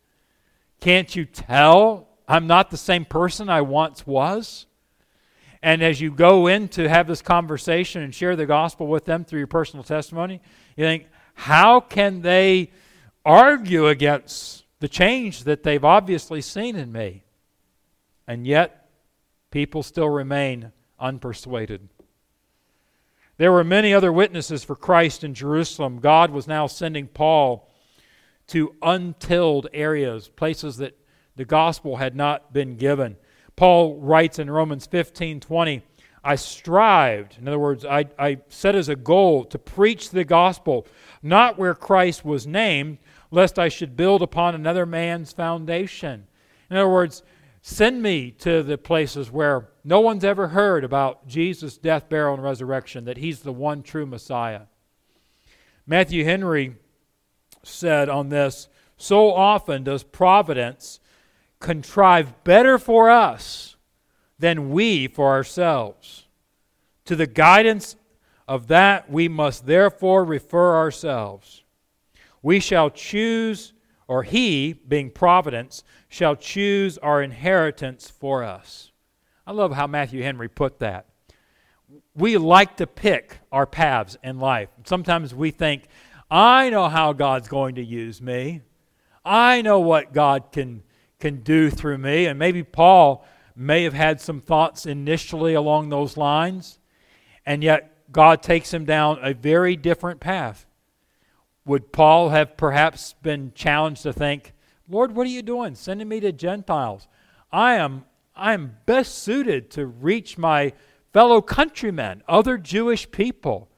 Can't 0.80 1.14
you 1.16 1.24
tell 1.24 2.08
I'm 2.28 2.46
not 2.46 2.70
the 2.70 2.76
same 2.76 3.04
person 3.04 3.48
I 3.48 3.62
once 3.62 4.06
was? 4.06 4.66
And 5.62 5.82
as 5.82 6.00
you 6.00 6.10
go 6.10 6.46
in 6.46 6.68
to 6.68 6.88
have 6.88 7.06
this 7.06 7.20
conversation 7.20 8.02
and 8.02 8.14
share 8.14 8.36
the 8.36 8.46
gospel 8.46 8.86
with 8.86 9.04
them 9.04 9.24
through 9.24 9.40
your 9.40 9.46
personal 9.46 9.84
testimony, 9.84 10.40
you 10.76 10.84
think, 10.84 11.06
how 11.34 11.80
can 11.80 12.22
they 12.22 12.70
argue 13.24 13.86
against 13.86 14.64
the 14.80 14.88
change 14.88 15.44
that 15.44 15.62
they've 15.62 15.84
obviously 15.84 16.40
seen 16.40 16.76
in 16.76 16.90
me. 16.90 17.22
And 18.26 18.46
yet, 18.46 18.88
people 19.50 19.82
still 19.82 20.08
remain 20.08 20.72
unpersuaded. 21.00 21.80
There 23.36 23.52
were 23.52 23.64
many 23.64 23.94
other 23.94 24.12
witnesses 24.12 24.64
for 24.64 24.76
Christ 24.76 25.24
in 25.24 25.34
Jerusalem. 25.34 25.98
God 25.98 26.30
was 26.30 26.46
now 26.46 26.66
sending 26.66 27.06
Paul 27.06 27.70
to 28.48 28.74
untilled 28.82 29.68
areas, 29.72 30.28
places 30.28 30.76
that 30.78 30.98
the 31.36 31.44
gospel 31.44 31.96
had 31.96 32.14
not 32.14 32.52
been 32.52 32.76
given. 32.76 33.16
Paul 33.56 33.96
writes 33.96 34.38
in 34.38 34.50
Romans 34.50 34.86
15 34.86 35.40
20, 35.40 35.82
I 36.22 36.36
strived, 36.36 37.38
in 37.38 37.48
other 37.48 37.58
words, 37.58 37.84
I, 37.84 38.06
I 38.18 38.38
set 38.48 38.74
as 38.74 38.90
a 38.90 38.96
goal 38.96 39.44
to 39.46 39.58
preach 39.58 40.10
the 40.10 40.24
gospel, 40.24 40.86
not 41.22 41.58
where 41.58 41.74
Christ 41.74 42.24
was 42.24 42.46
named, 42.46 42.98
lest 43.30 43.58
I 43.58 43.68
should 43.68 43.96
build 43.96 44.22
upon 44.22 44.54
another 44.54 44.86
man's 44.86 45.32
foundation. 45.32 46.26
In 46.70 46.76
other 46.76 46.88
words, 46.88 47.22
send 47.62 48.02
me 48.02 48.30
to 48.32 48.62
the 48.62 48.78
places 48.78 49.30
where 49.30 49.68
no 49.84 50.00
one's 50.00 50.24
ever 50.24 50.48
heard 50.48 50.84
about 50.84 51.26
Jesus' 51.26 51.78
death, 51.78 52.08
burial, 52.08 52.34
and 52.34 52.42
resurrection, 52.42 53.04
that 53.04 53.18
he's 53.18 53.40
the 53.40 53.52
one 53.52 53.82
true 53.82 54.06
Messiah. 54.06 54.62
Matthew 55.86 56.24
Henry 56.24 56.76
said 57.62 58.08
on 58.08 58.28
this 58.28 58.68
So 58.96 59.32
often 59.32 59.84
does 59.84 60.02
providence 60.02 61.00
contrive 61.58 62.42
better 62.44 62.78
for 62.78 63.10
us 63.10 63.76
than 64.38 64.70
we 64.70 65.06
for 65.06 65.28
ourselves. 65.28 66.26
To 67.04 67.16
the 67.16 67.26
guidance 67.26 67.96
of 68.48 68.68
that 68.68 69.10
we 69.10 69.28
must 69.28 69.66
therefore 69.66 70.24
refer 70.24 70.76
ourselves. 70.76 71.62
We 72.42 72.60
shall 72.60 72.90
choose, 72.90 73.72
or 74.08 74.22
he, 74.22 74.72
being 74.72 75.10
providence, 75.10 75.84
shall 76.08 76.36
choose 76.36 76.98
our 76.98 77.22
inheritance 77.22 78.10
for 78.10 78.42
us. 78.42 78.92
I 79.46 79.52
love 79.52 79.72
how 79.72 79.86
Matthew 79.86 80.22
Henry 80.22 80.48
put 80.48 80.78
that. 80.78 81.06
We 82.14 82.36
like 82.36 82.76
to 82.76 82.86
pick 82.86 83.38
our 83.50 83.66
paths 83.66 84.16
in 84.22 84.38
life. 84.38 84.68
Sometimes 84.84 85.34
we 85.34 85.50
think, 85.50 85.84
I 86.30 86.70
know 86.70 86.88
how 86.88 87.12
God's 87.12 87.48
going 87.48 87.74
to 87.74 87.84
use 87.84 88.22
me. 88.22 88.62
I 89.24 89.62
know 89.62 89.80
what 89.80 90.12
God 90.12 90.52
can, 90.52 90.82
can 91.18 91.42
do 91.42 91.68
through 91.70 91.98
me. 91.98 92.26
And 92.26 92.38
maybe 92.38 92.62
Paul 92.62 93.24
may 93.56 93.82
have 93.82 93.94
had 93.94 94.20
some 94.20 94.40
thoughts 94.40 94.86
initially 94.86 95.54
along 95.54 95.88
those 95.88 96.16
lines, 96.16 96.78
and 97.44 97.62
yet 97.62 98.10
God 98.12 98.42
takes 98.42 98.72
him 98.72 98.84
down 98.84 99.18
a 99.20 99.34
very 99.34 99.76
different 99.76 100.20
path. 100.20 100.66
Would 101.66 101.92
Paul 101.92 102.30
have 102.30 102.56
perhaps 102.56 103.14
been 103.22 103.52
challenged 103.54 104.02
to 104.02 104.12
think, 104.12 104.52
Lord, 104.88 105.14
what 105.14 105.26
are 105.26 105.30
you 105.30 105.42
doing? 105.42 105.74
Sending 105.74 106.08
me 106.08 106.20
to 106.20 106.32
Gentiles. 106.32 107.06
I 107.52 107.74
am, 107.74 108.04
I 108.34 108.54
am 108.54 108.76
best 108.86 109.18
suited 109.18 109.70
to 109.72 109.86
reach 109.86 110.38
my 110.38 110.72
fellow 111.12 111.40
countrymen, 111.40 112.22
other 112.28 112.58
Jewish 112.58 113.10
people. 113.10 113.68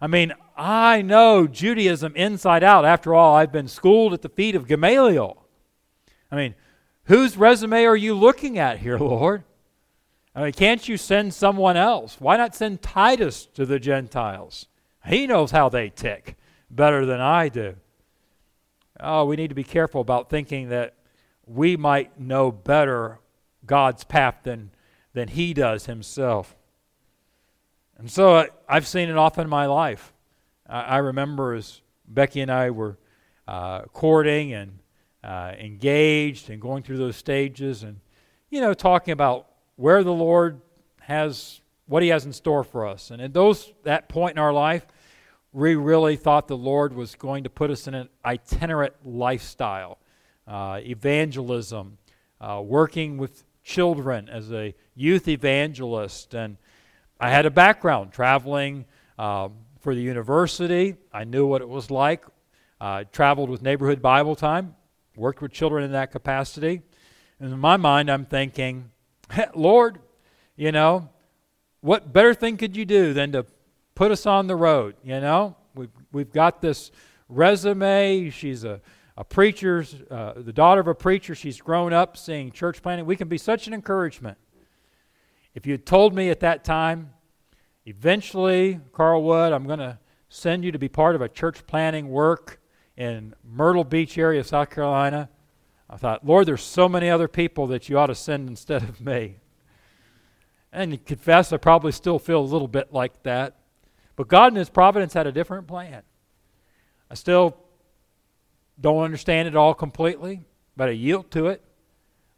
I 0.00 0.06
mean, 0.06 0.32
I 0.56 1.02
know 1.02 1.46
Judaism 1.46 2.14
inside 2.16 2.62
out. 2.62 2.84
After 2.84 3.14
all, 3.14 3.34
I've 3.34 3.52
been 3.52 3.68
schooled 3.68 4.14
at 4.14 4.22
the 4.22 4.28
feet 4.28 4.54
of 4.54 4.68
Gamaliel. 4.68 5.44
I 6.30 6.36
mean, 6.36 6.54
whose 7.04 7.36
resume 7.36 7.84
are 7.84 7.96
you 7.96 8.14
looking 8.14 8.58
at 8.58 8.78
here, 8.78 8.98
Lord? 8.98 9.44
I 10.34 10.44
mean, 10.44 10.52
can't 10.52 10.86
you 10.88 10.96
send 10.96 11.34
someone 11.34 11.76
else? 11.76 12.16
Why 12.20 12.36
not 12.36 12.54
send 12.54 12.80
Titus 12.80 13.46
to 13.54 13.66
the 13.66 13.80
Gentiles? 13.80 14.66
He 15.04 15.26
knows 15.26 15.50
how 15.50 15.68
they 15.68 15.90
tick 15.90 16.36
better 16.70 17.06
than 17.06 17.20
I 17.20 17.48
do. 17.48 17.76
Oh, 19.00 19.24
we 19.24 19.36
need 19.36 19.48
to 19.48 19.54
be 19.54 19.64
careful 19.64 20.00
about 20.00 20.28
thinking 20.28 20.68
that 20.70 20.94
we 21.46 21.76
might 21.76 22.20
know 22.20 22.50
better 22.50 23.20
God's 23.64 24.04
path 24.04 24.40
than, 24.42 24.70
than 25.12 25.28
He 25.28 25.54
does 25.54 25.86
Himself. 25.86 26.56
And 27.96 28.10
so 28.10 28.36
uh, 28.36 28.46
I've 28.68 28.86
seen 28.86 29.08
it 29.08 29.16
often 29.16 29.44
in 29.44 29.50
my 29.50 29.66
life. 29.66 30.12
I, 30.68 30.82
I 30.82 30.96
remember 30.98 31.54
as 31.54 31.80
Becky 32.06 32.40
and 32.40 32.50
I 32.50 32.70
were 32.70 32.98
uh, 33.46 33.82
courting 33.92 34.52
and 34.52 34.78
uh, 35.24 35.52
engaged 35.58 36.50
and 36.50 36.60
going 36.60 36.82
through 36.82 36.98
those 36.98 37.16
stages 37.16 37.82
and, 37.82 38.00
you 38.50 38.60
know, 38.60 38.74
talking 38.74 39.12
about 39.12 39.48
where 39.76 40.04
the 40.04 40.12
Lord 40.12 40.60
has, 41.00 41.60
what 41.86 42.02
He 42.02 42.10
has 42.10 42.24
in 42.26 42.32
store 42.32 42.64
for 42.64 42.86
us. 42.86 43.10
And 43.10 43.22
at 43.22 43.32
those, 43.32 43.72
that 43.84 44.08
point 44.08 44.32
in 44.32 44.38
our 44.38 44.52
life, 44.52 44.86
we 45.52 45.74
really 45.74 46.16
thought 46.16 46.46
the 46.48 46.56
Lord 46.56 46.94
was 46.94 47.14
going 47.14 47.44
to 47.44 47.50
put 47.50 47.70
us 47.70 47.86
in 47.88 47.94
an 47.94 48.08
itinerant 48.24 48.94
lifestyle, 49.04 49.98
uh, 50.46 50.80
evangelism, 50.82 51.98
uh, 52.40 52.60
working 52.62 53.16
with 53.16 53.44
children 53.64 54.28
as 54.28 54.52
a 54.52 54.74
youth 54.94 55.26
evangelist. 55.28 56.34
And 56.34 56.56
I 57.18 57.30
had 57.30 57.46
a 57.46 57.50
background 57.50 58.12
traveling 58.12 58.84
um, 59.18 59.54
for 59.80 59.94
the 59.94 60.00
university. 60.00 60.96
I 61.12 61.24
knew 61.24 61.46
what 61.46 61.62
it 61.62 61.68
was 61.68 61.90
like. 61.90 62.24
Uh, 62.80 63.04
traveled 63.10 63.50
with 63.50 63.60
Neighborhood 63.60 64.00
Bible 64.00 64.36
Time, 64.36 64.76
worked 65.16 65.42
with 65.42 65.50
children 65.50 65.82
in 65.82 65.92
that 65.92 66.12
capacity. 66.12 66.82
And 67.40 67.52
in 67.52 67.58
my 67.58 67.76
mind, 67.76 68.08
I'm 68.08 68.24
thinking, 68.24 68.90
Lord, 69.54 69.98
you 70.56 70.70
know, 70.70 71.08
what 71.80 72.12
better 72.12 72.34
thing 72.34 72.56
could 72.56 72.76
you 72.76 72.84
do 72.84 73.12
than 73.12 73.32
to 73.32 73.46
put 73.98 74.12
us 74.12 74.26
on 74.26 74.46
the 74.46 74.54
road, 74.54 74.94
you 75.02 75.18
know? 75.20 75.56
We've, 75.74 75.90
we've 76.12 76.32
got 76.32 76.62
this 76.62 76.92
resume. 77.28 78.30
She's 78.30 78.62
a, 78.62 78.80
a 79.16 79.24
preacher, 79.24 79.84
uh, 80.08 80.34
the 80.36 80.52
daughter 80.52 80.80
of 80.80 80.86
a 80.86 80.94
preacher. 80.94 81.34
She's 81.34 81.60
grown 81.60 81.92
up 81.92 82.16
seeing 82.16 82.52
church 82.52 82.80
planting. 82.80 83.06
We 83.06 83.16
can 83.16 83.26
be 83.26 83.38
such 83.38 83.66
an 83.66 83.74
encouragement. 83.74 84.38
If 85.52 85.66
you 85.66 85.76
told 85.78 86.14
me 86.14 86.30
at 86.30 86.38
that 86.40 86.62
time, 86.62 87.10
eventually, 87.86 88.78
Carl 88.92 89.24
Wood, 89.24 89.52
I'm 89.52 89.66
going 89.66 89.80
to 89.80 89.98
send 90.28 90.64
you 90.64 90.70
to 90.70 90.78
be 90.78 90.88
part 90.88 91.16
of 91.16 91.20
a 91.20 91.28
church 91.28 91.66
planting 91.66 92.08
work 92.08 92.60
in 92.96 93.34
Myrtle 93.44 93.82
Beach 93.82 94.16
area 94.16 94.38
of 94.38 94.46
South 94.46 94.70
Carolina, 94.70 95.28
I 95.90 95.96
thought, 95.96 96.24
Lord, 96.24 96.46
there's 96.46 96.62
so 96.62 96.88
many 96.88 97.10
other 97.10 97.26
people 97.26 97.66
that 97.66 97.88
you 97.88 97.98
ought 97.98 98.06
to 98.06 98.14
send 98.14 98.48
instead 98.48 98.84
of 98.84 99.00
me. 99.00 99.38
And 100.72 101.04
confess, 101.04 101.52
I 101.52 101.56
probably 101.56 101.90
still 101.90 102.20
feel 102.20 102.38
a 102.38 102.46
little 102.46 102.68
bit 102.68 102.92
like 102.92 103.24
that. 103.24 103.56
But 104.18 104.26
God 104.26 104.52
in 104.52 104.56
His 104.56 104.68
providence 104.68 105.14
had 105.14 105.28
a 105.28 105.32
different 105.32 105.68
plan. 105.68 106.02
I 107.08 107.14
still 107.14 107.56
don't 108.80 109.04
understand 109.04 109.46
it 109.46 109.54
all 109.54 109.74
completely, 109.74 110.40
but 110.76 110.88
I 110.88 110.90
yield 110.90 111.30
to 111.30 111.46
it. 111.46 111.62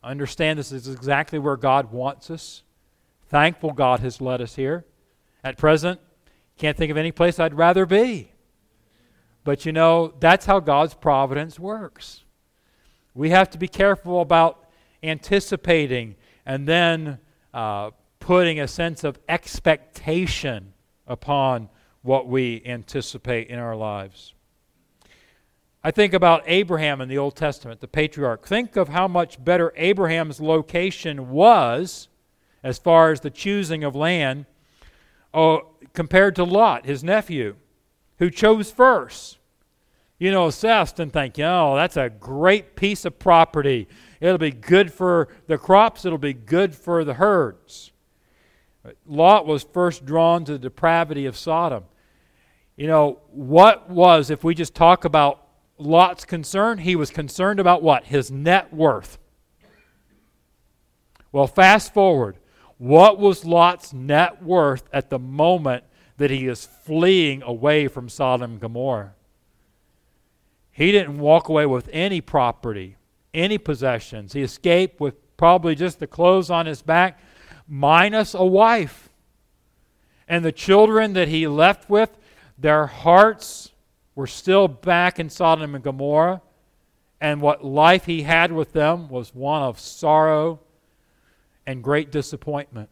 I 0.03 0.11
understand 0.11 0.59
this 0.59 0.73
is 0.73 0.89
exactly 0.89 1.39
where 1.39 1.57
God 1.57 1.91
wants 1.91 2.31
us. 2.31 2.65
Thankful 3.29 3.73
God 3.73 4.01
has 4.01 4.21
led 4.21 4.43
us 4.43 4.57
here. 4.57 4.85
At 5.43 5.57
present, 5.57 5.99
can't 6.59 6.77
think 6.77 6.91
of 6.91 6.99
any 6.99 7.13
place 7.13 7.41
I'd 7.41 7.55
rather 7.55 7.87
be. 7.87 8.31
But 9.43 9.65
you 9.65 9.73
know, 9.73 10.13
that's 10.21 10.45
how 10.45 10.61
God's 10.61 10.93
providence 10.93 11.59
works. 11.59 12.25
We 13.15 13.31
have 13.31 13.49
to 13.51 13.59
be 13.59 13.69
careful 13.69 14.21
about 14.21 14.69
anticipating 15.03 16.17
and 16.45 16.69
then 16.69 17.21
uh, 17.55 17.93
putting 18.19 18.61
a 18.61 18.69
sense 18.69 19.03
of 19.03 19.19
expectation 19.31 20.75
upon 21.11 21.69
what 22.03 22.29
we 22.29 22.63
anticipate 22.65 23.49
in 23.49 23.59
our 23.59 23.77
lives. 23.77 24.33
I 25.83 25.91
think 25.91 26.15
about 26.15 26.43
Abraham 26.47 27.01
in 27.01 27.09
the 27.09 27.19
Old 27.19 27.37
Testament, 27.37 27.81
the 27.81 27.89
patriarch. 27.89 28.47
Think 28.47 28.77
of 28.77 28.89
how 28.89 29.09
much 29.09 29.43
better 29.43 29.73
Abraham's 29.77 30.41
location 30.41 31.31
was 31.31 32.09
as 32.63 32.79
far 32.79 33.11
as 33.11 33.21
the 33.21 33.31
choosing 33.31 33.83
of 33.83 33.95
land 33.97 34.47
oh, 35.35 35.69
compared 35.95 36.37
to 36.37 36.45
Lot, 36.45 36.87
his 36.87 37.03
nephew, 37.03 37.57
who 38.19 38.31
chose 38.31 38.71
first. 38.71 39.39
You 40.19 40.31
know, 40.31 40.47
assessed 40.49 41.01
and 41.01 41.11
think, 41.11 41.39
oh, 41.39 41.75
that's 41.77 41.97
a 41.97 42.11
great 42.11 42.77
piece 42.77 43.07
of 43.07 43.19
property. 43.19 43.89
It'll 44.21 44.37
be 44.37 44.51
good 44.51 44.93
for 44.93 45.29
the 45.47 45.57
crops, 45.57 46.05
it'll 46.05 46.19
be 46.19 46.35
good 46.35 46.75
for 46.75 47.05
the 47.05 47.15
herds. 47.15 47.93
Lot 49.07 49.47
was 49.47 49.63
first 49.63 50.07
drawn 50.07 50.45
to 50.45 50.53
the 50.53 50.59
depravity 50.59 51.27
of 51.27 51.37
Sodom. 51.37 51.85
You 52.77 52.87
know, 52.87 53.19
what 53.31 53.91
was, 53.91 54.31
if 54.31 54.43
we 54.43 54.55
just 54.55 54.75
talk 54.75 55.05
about 55.05 55.47
Lot's 55.79 56.25
concern, 56.25 56.79
he 56.79 56.97
was 56.97 57.11
concerned 57.11 57.61
about 57.61 57.83
what? 57.83 58.05
His 58.05 58.31
net 58.31 58.73
worth. 58.73 59.19
Well, 61.33 61.47
fast 61.47 61.93
forward. 61.93 62.39
What 62.79 63.19
was 63.19 63.45
Lot's 63.45 63.93
net 63.93 64.43
worth 64.43 64.89
at 64.93 65.11
the 65.11 65.19
moment 65.19 65.85
that 66.17 66.31
he 66.31 66.47
is 66.47 66.65
fleeing 66.65 67.43
away 67.43 67.89
from 67.89 68.09
Sodom 68.09 68.53
and 68.53 68.61
Gomorrah? 68.61 69.15
He 70.71 70.91
didn't 70.93 71.19
walk 71.19 71.49
away 71.49 71.67
with 71.67 71.91
any 71.93 72.23
property, 72.23 72.97
any 73.35 73.59
possessions. 73.59 74.33
He 74.33 74.43
escaped 74.43 75.01
with 75.01 75.15
probably 75.37 75.75
just 75.75 76.01
the 76.01 76.07
clothes 76.07 76.51
on 76.51 76.65
his 76.65 76.81
back 76.81 77.21
minus 77.71 78.35
a 78.35 78.45
wife. 78.45 79.09
And 80.29 80.45
the 80.45 80.53
children 80.53 81.15
that 81.15 81.29
he 81.29 81.47
left 81.47 81.89
with, 81.89 82.11
their 82.59 82.87
hearts 82.87 83.71
were 84.15 84.27
still 84.27 84.69
back 84.69 85.19
in 85.19 85.31
Sodom 85.31 85.75
and 85.75 85.83
Gomorrah. 85.83 86.43
And 87.21 87.41
what 87.41 87.65
life 87.65 88.07
he 88.07 88.23
had 88.23 88.53
with 88.53 88.73
them 88.73 89.09
was 89.09 89.35
one 89.35 89.63
of 89.63 89.79
sorrow 89.79 90.61
and 91.67 91.83
great 91.83 92.11
disappointment. 92.11 92.89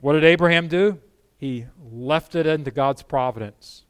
What 0.00 0.14
did 0.14 0.24
Abraham 0.24 0.68
do? 0.68 1.00
He 1.38 1.66
left 1.90 2.34
it 2.34 2.46
into 2.46 2.70
God's 2.70 3.02
providence. 3.02 3.84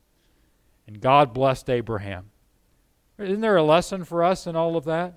And 0.87 1.00
God 1.00 1.33
blessed 1.33 1.70
Abraham. 1.70 2.31
Isn't 3.18 3.40
there 3.40 3.57
a 3.57 3.62
lesson 3.62 4.05
for 4.05 4.22
us 4.22 4.46
in 4.46 4.57
all 4.57 4.76
of 4.76 4.85
that? 4.85 5.14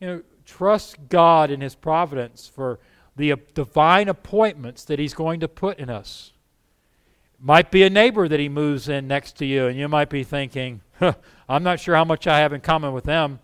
You 0.00 0.06
know, 0.06 0.22
trust 0.44 0.96
God 1.08 1.50
in 1.50 1.60
his 1.60 1.74
providence 1.74 2.46
for 2.46 2.80
the 3.16 3.32
uh, 3.32 3.36
divine 3.54 4.08
appointments 4.08 4.84
that 4.84 4.98
He's 4.98 5.14
going 5.14 5.40
to 5.40 5.48
put 5.48 5.78
in 5.78 5.90
us. 5.90 6.32
might 7.38 7.70
be 7.70 7.82
a 7.82 7.90
neighbor 7.90 8.26
that 8.28 8.40
he 8.40 8.48
moves 8.48 8.88
in 8.88 9.06
next 9.06 9.36
to 9.38 9.44
you, 9.44 9.66
and 9.66 9.78
you 9.78 9.88
might 9.88 10.08
be 10.08 10.24
thinking, 10.24 10.80
huh, 10.98 11.14
I'm 11.48 11.62
not 11.62 11.80
sure 11.80 11.94
how 11.94 12.04
much 12.04 12.26
I 12.26 12.38
have 12.38 12.52
in 12.52 12.60
common 12.60 12.92
with 12.92 13.04
them. 13.04 13.38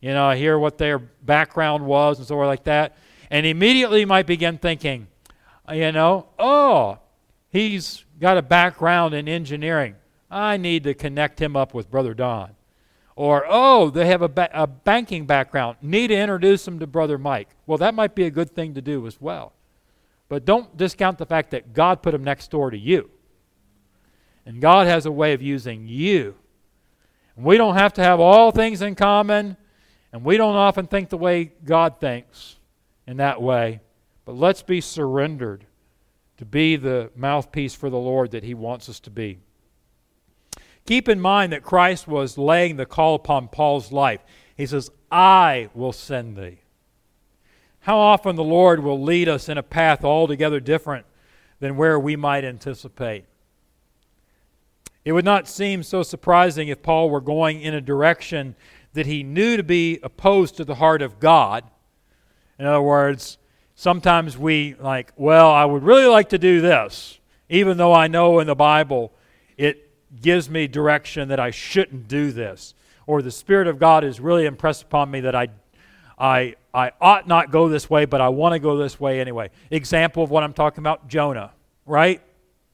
You 0.00 0.10
know, 0.10 0.26
I 0.26 0.36
hear 0.36 0.58
what 0.58 0.78
their 0.78 0.98
background 0.98 1.84
was 1.86 2.18
and 2.18 2.26
so 2.26 2.38
on 2.40 2.46
like 2.46 2.64
that. 2.64 2.96
And 3.30 3.46
immediately 3.46 4.00
you 4.00 4.06
might 4.06 4.26
begin 4.26 4.58
thinking, 4.58 5.06
you 5.72 5.92
know, 5.92 6.26
oh, 6.38 6.98
he's 7.50 8.04
got 8.20 8.36
a 8.36 8.42
background 8.42 9.14
in 9.14 9.28
engineering. 9.28 9.94
I 10.30 10.56
need 10.56 10.84
to 10.84 10.94
connect 10.94 11.40
him 11.40 11.56
up 11.56 11.72
with 11.72 11.90
Brother 11.90 12.14
Don. 12.14 12.50
Or, 13.14 13.44
oh, 13.48 13.90
they 13.90 14.06
have 14.06 14.22
a, 14.22 14.28
ba- 14.28 14.50
a 14.52 14.66
banking 14.66 15.26
background. 15.26 15.76
Need 15.82 16.08
to 16.08 16.16
introduce 16.16 16.64
them 16.64 16.78
to 16.78 16.86
Brother 16.86 17.18
Mike. 17.18 17.48
Well, 17.66 17.78
that 17.78 17.94
might 17.94 18.14
be 18.14 18.24
a 18.24 18.30
good 18.30 18.50
thing 18.54 18.74
to 18.74 18.82
do 18.82 19.06
as 19.06 19.20
well. 19.20 19.52
But 20.28 20.46
don't 20.46 20.76
discount 20.76 21.18
the 21.18 21.26
fact 21.26 21.50
that 21.50 21.74
God 21.74 22.02
put 22.02 22.12
them 22.12 22.24
next 22.24 22.50
door 22.50 22.70
to 22.70 22.78
you. 22.78 23.10
And 24.46 24.60
God 24.60 24.86
has 24.86 25.04
a 25.04 25.12
way 25.12 25.34
of 25.34 25.42
using 25.42 25.86
you. 25.86 26.34
And 27.36 27.44
we 27.44 27.56
don't 27.56 27.76
have 27.76 27.92
to 27.94 28.02
have 28.02 28.18
all 28.18 28.50
things 28.50 28.82
in 28.82 28.94
common, 28.94 29.56
and 30.12 30.24
we 30.24 30.36
don't 30.36 30.56
often 30.56 30.86
think 30.86 31.08
the 31.08 31.16
way 31.16 31.52
God 31.64 32.00
thinks 32.00 32.56
in 33.06 33.18
that 33.18 33.40
way. 33.40 33.80
But 34.24 34.36
let's 34.36 34.62
be 34.62 34.80
surrendered 34.80 35.66
to 36.38 36.44
be 36.44 36.76
the 36.76 37.10
mouthpiece 37.14 37.74
for 37.74 37.90
the 37.90 37.98
Lord 37.98 38.32
that 38.32 38.42
He 38.44 38.54
wants 38.54 38.88
us 38.88 39.00
to 39.00 39.10
be. 39.10 39.38
Keep 40.86 41.08
in 41.08 41.20
mind 41.20 41.52
that 41.52 41.62
Christ 41.62 42.08
was 42.08 42.36
laying 42.36 42.76
the 42.76 42.86
call 42.86 43.14
upon 43.14 43.48
Paul's 43.48 43.92
life. 43.92 44.20
He 44.56 44.66
says, 44.66 44.90
I 45.10 45.70
will 45.74 45.92
send 45.92 46.36
thee. 46.36 46.58
How 47.80 47.98
often 47.98 48.36
the 48.36 48.44
Lord 48.44 48.82
will 48.82 49.00
lead 49.00 49.28
us 49.28 49.48
in 49.48 49.58
a 49.58 49.62
path 49.62 50.04
altogether 50.04 50.60
different 50.60 51.06
than 51.60 51.76
where 51.76 51.98
we 51.98 52.16
might 52.16 52.44
anticipate. 52.44 53.24
It 55.04 55.12
would 55.12 55.24
not 55.24 55.48
seem 55.48 55.82
so 55.82 56.02
surprising 56.02 56.68
if 56.68 56.82
Paul 56.82 57.10
were 57.10 57.20
going 57.20 57.60
in 57.60 57.74
a 57.74 57.80
direction 57.80 58.54
that 58.92 59.06
he 59.06 59.22
knew 59.22 59.56
to 59.56 59.62
be 59.62 59.98
opposed 60.02 60.56
to 60.56 60.64
the 60.64 60.76
heart 60.76 61.02
of 61.02 61.18
God. 61.18 61.64
In 62.58 62.66
other 62.66 62.82
words, 62.82 63.38
sometimes 63.74 64.38
we 64.38 64.74
like, 64.78 65.12
well, 65.16 65.50
I 65.50 65.64
would 65.64 65.82
really 65.82 66.06
like 66.06 66.28
to 66.30 66.38
do 66.38 66.60
this, 66.60 67.18
even 67.48 67.78
though 67.78 67.92
I 67.92 68.06
know 68.06 68.38
in 68.38 68.46
the 68.46 68.54
Bible 68.54 69.12
gives 70.20 70.50
me 70.50 70.66
direction 70.66 71.28
that 71.28 71.40
I 71.40 71.50
shouldn't 71.50 72.08
do 72.08 72.32
this. 72.32 72.74
Or 73.06 73.22
the 73.22 73.30
Spirit 73.30 73.66
of 73.66 73.78
God 73.78 74.04
is 74.04 74.20
really 74.20 74.46
impressed 74.46 74.82
upon 74.82 75.10
me 75.10 75.20
that 75.20 75.34
I, 75.34 75.48
I, 76.18 76.54
I 76.72 76.92
ought 77.00 77.26
not 77.26 77.50
go 77.50 77.68
this 77.68 77.88
way, 77.88 78.04
but 78.04 78.20
I 78.20 78.28
want 78.28 78.52
to 78.52 78.58
go 78.58 78.76
this 78.76 79.00
way 79.00 79.20
anyway. 79.20 79.50
Example 79.70 80.22
of 80.22 80.30
what 80.30 80.42
I'm 80.42 80.52
talking 80.52 80.82
about 80.82 81.08
Jonah, 81.08 81.52
right? 81.86 82.20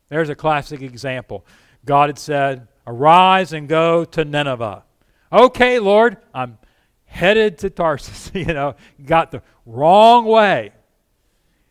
There's 0.09 0.29
a 0.29 0.35
classic 0.35 0.83
example. 0.83 1.45
God 1.85 2.09
had 2.09 2.19
said, 2.19 2.69
Arise 2.87 3.53
and 3.53 3.69
go 3.69 4.05
to 4.07 4.25
Nineveh. 4.25 4.83
Okay, 5.31 5.79
Lord, 5.79 6.17
I'm 6.33 6.59
headed 7.05 7.59
to 7.59 7.71
Tarsus. 7.71 8.31
you 8.35 8.47
know, 8.47 8.77
got 9.05 9.31
the 9.31 9.43
wrong 9.67 10.25
way. 10.25 10.73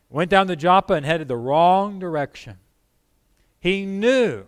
Went 0.09 0.29
down 0.29 0.47
to 0.47 0.55
Joppa 0.55 0.93
and 0.93 1.05
headed 1.05 1.27
the 1.27 1.35
wrong 1.35 1.99
direction. 1.99 2.57
He 3.59 3.85
knew. 3.85 4.45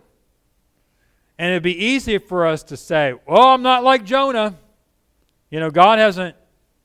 And 1.39 1.51
it'd 1.51 1.63
be 1.63 1.85
easy 1.85 2.17
for 2.17 2.45
us 2.45 2.63
to 2.63 2.75
say, 2.75 3.13
Oh, 3.25 3.53
I'm 3.53 3.61
not 3.61 3.83
like 3.83 4.03
Jonah. 4.03 4.55
You 5.49 5.61
know, 5.61 5.71
God 5.71 5.97
hasn't, 5.97 6.35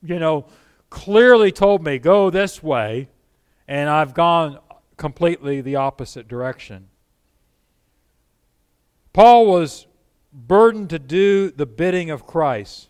you 0.01 0.17
know, 0.17 0.45
clearly 0.89 1.51
told 1.51 1.83
me, 1.83 1.99
go 1.99 2.29
this 2.29 2.63
way, 2.63 3.09
and 3.67 3.89
I've 3.89 4.13
gone 4.13 4.59
completely 4.95 5.59
the 5.59 5.75
opposite 5.75 6.29
direction. 6.29 6.87
Paul 9.11 9.45
was 9.47 9.87
burdened 10.31 10.89
to 10.91 10.99
do 10.99 11.51
the 11.51 11.65
bidding 11.65 12.09
of 12.09 12.25
Christ. 12.25 12.87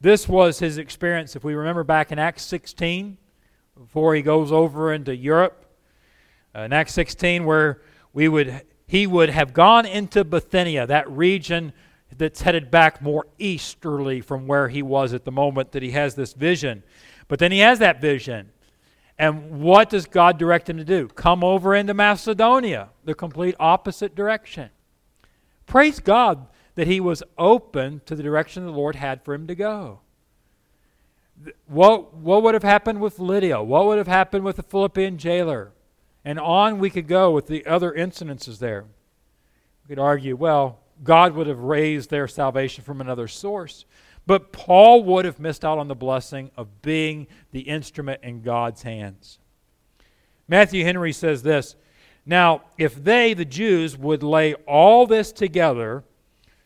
This 0.00 0.28
was 0.28 0.58
his 0.58 0.78
experience. 0.78 1.36
If 1.36 1.44
we 1.44 1.54
remember 1.54 1.84
back 1.84 2.10
in 2.10 2.18
Acts 2.18 2.42
16, 2.42 3.18
before 3.78 4.16
he 4.16 4.20
goes 4.20 4.50
over 4.50 4.92
into 4.92 5.14
Europe, 5.14 5.64
uh, 6.56 6.62
in 6.62 6.72
Acts 6.72 6.92
16, 6.92 7.44
where 7.44 7.82
we 8.12 8.28
would 8.28 8.62
he 8.94 9.08
would 9.08 9.28
have 9.28 9.52
gone 9.52 9.84
into 9.84 10.22
Bithynia, 10.22 10.86
that 10.86 11.10
region 11.10 11.72
that's 12.16 12.42
headed 12.42 12.70
back 12.70 13.02
more 13.02 13.26
easterly 13.38 14.20
from 14.20 14.46
where 14.46 14.68
he 14.68 14.82
was 14.82 15.12
at 15.12 15.24
the 15.24 15.32
moment 15.32 15.72
that 15.72 15.82
he 15.82 15.90
has 15.90 16.14
this 16.14 16.32
vision. 16.32 16.84
But 17.26 17.40
then 17.40 17.50
he 17.50 17.58
has 17.58 17.80
that 17.80 18.00
vision. 18.00 18.52
And 19.18 19.60
what 19.60 19.90
does 19.90 20.06
God 20.06 20.38
direct 20.38 20.70
him 20.70 20.76
to 20.76 20.84
do? 20.84 21.08
Come 21.08 21.42
over 21.42 21.74
into 21.74 21.92
Macedonia, 21.92 22.90
the 23.04 23.16
complete 23.16 23.56
opposite 23.58 24.14
direction. 24.14 24.70
Praise 25.66 25.98
God 25.98 26.46
that 26.76 26.86
he 26.86 27.00
was 27.00 27.24
open 27.36 28.00
to 28.06 28.14
the 28.14 28.22
direction 28.22 28.64
the 28.64 28.70
Lord 28.70 28.94
had 28.94 29.24
for 29.24 29.34
him 29.34 29.48
to 29.48 29.56
go. 29.56 30.02
What, 31.66 32.14
what 32.14 32.44
would 32.44 32.54
have 32.54 32.62
happened 32.62 33.00
with 33.00 33.18
Lydia? 33.18 33.60
What 33.60 33.86
would 33.86 33.98
have 33.98 34.06
happened 34.06 34.44
with 34.44 34.54
the 34.54 34.62
Philippian 34.62 35.18
jailer? 35.18 35.72
And 36.24 36.38
on 36.38 36.78
we 36.78 36.90
could 36.90 37.06
go 37.06 37.30
with 37.30 37.46
the 37.46 37.66
other 37.66 37.92
incidences 37.92 38.58
there. 38.58 38.84
We 39.84 39.88
could 39.88 39.98
argue, 39.98 40.36
well, 40.36 40.78
God 41.02 41.34
would 41.34 41.46
have 41.46 41.58
raised 41.58 42.10
their 42.10 42.28
salvation 42.28 42.84
from 42.84 43.00
another 43.00 43.28
source. 43.28 43.84
But 44.26 44.52
Paul 44.52 45.04
would 45.04 45.24
have 45.26 45.38
missed 45.38 45.64
out 45.64 45.78
on 45.78 45.88
the 45.88 45.94
blessing 45.94 46.50
of 46.56 46.80
being 46.80 47.26
the 47.52 47.60
instrument 47.60 48.20
in 48.22 48.42
God's 48.42 48.82
hands. 48.82 49.38
Matthew 50.48 50.84
Henry 50.84 51.12
says 51.12 51.42
this 51.42 51.76
now, 52.26 52.62
if 52.78 53.02
they, 53.02 53.34
the 53.34 53.44
Jews, 53.44 53.98
would 53.98 54.22
lay 54.22 54.54
all 54.66 55.06
this 55.06 55.30
together, 55.30 56.04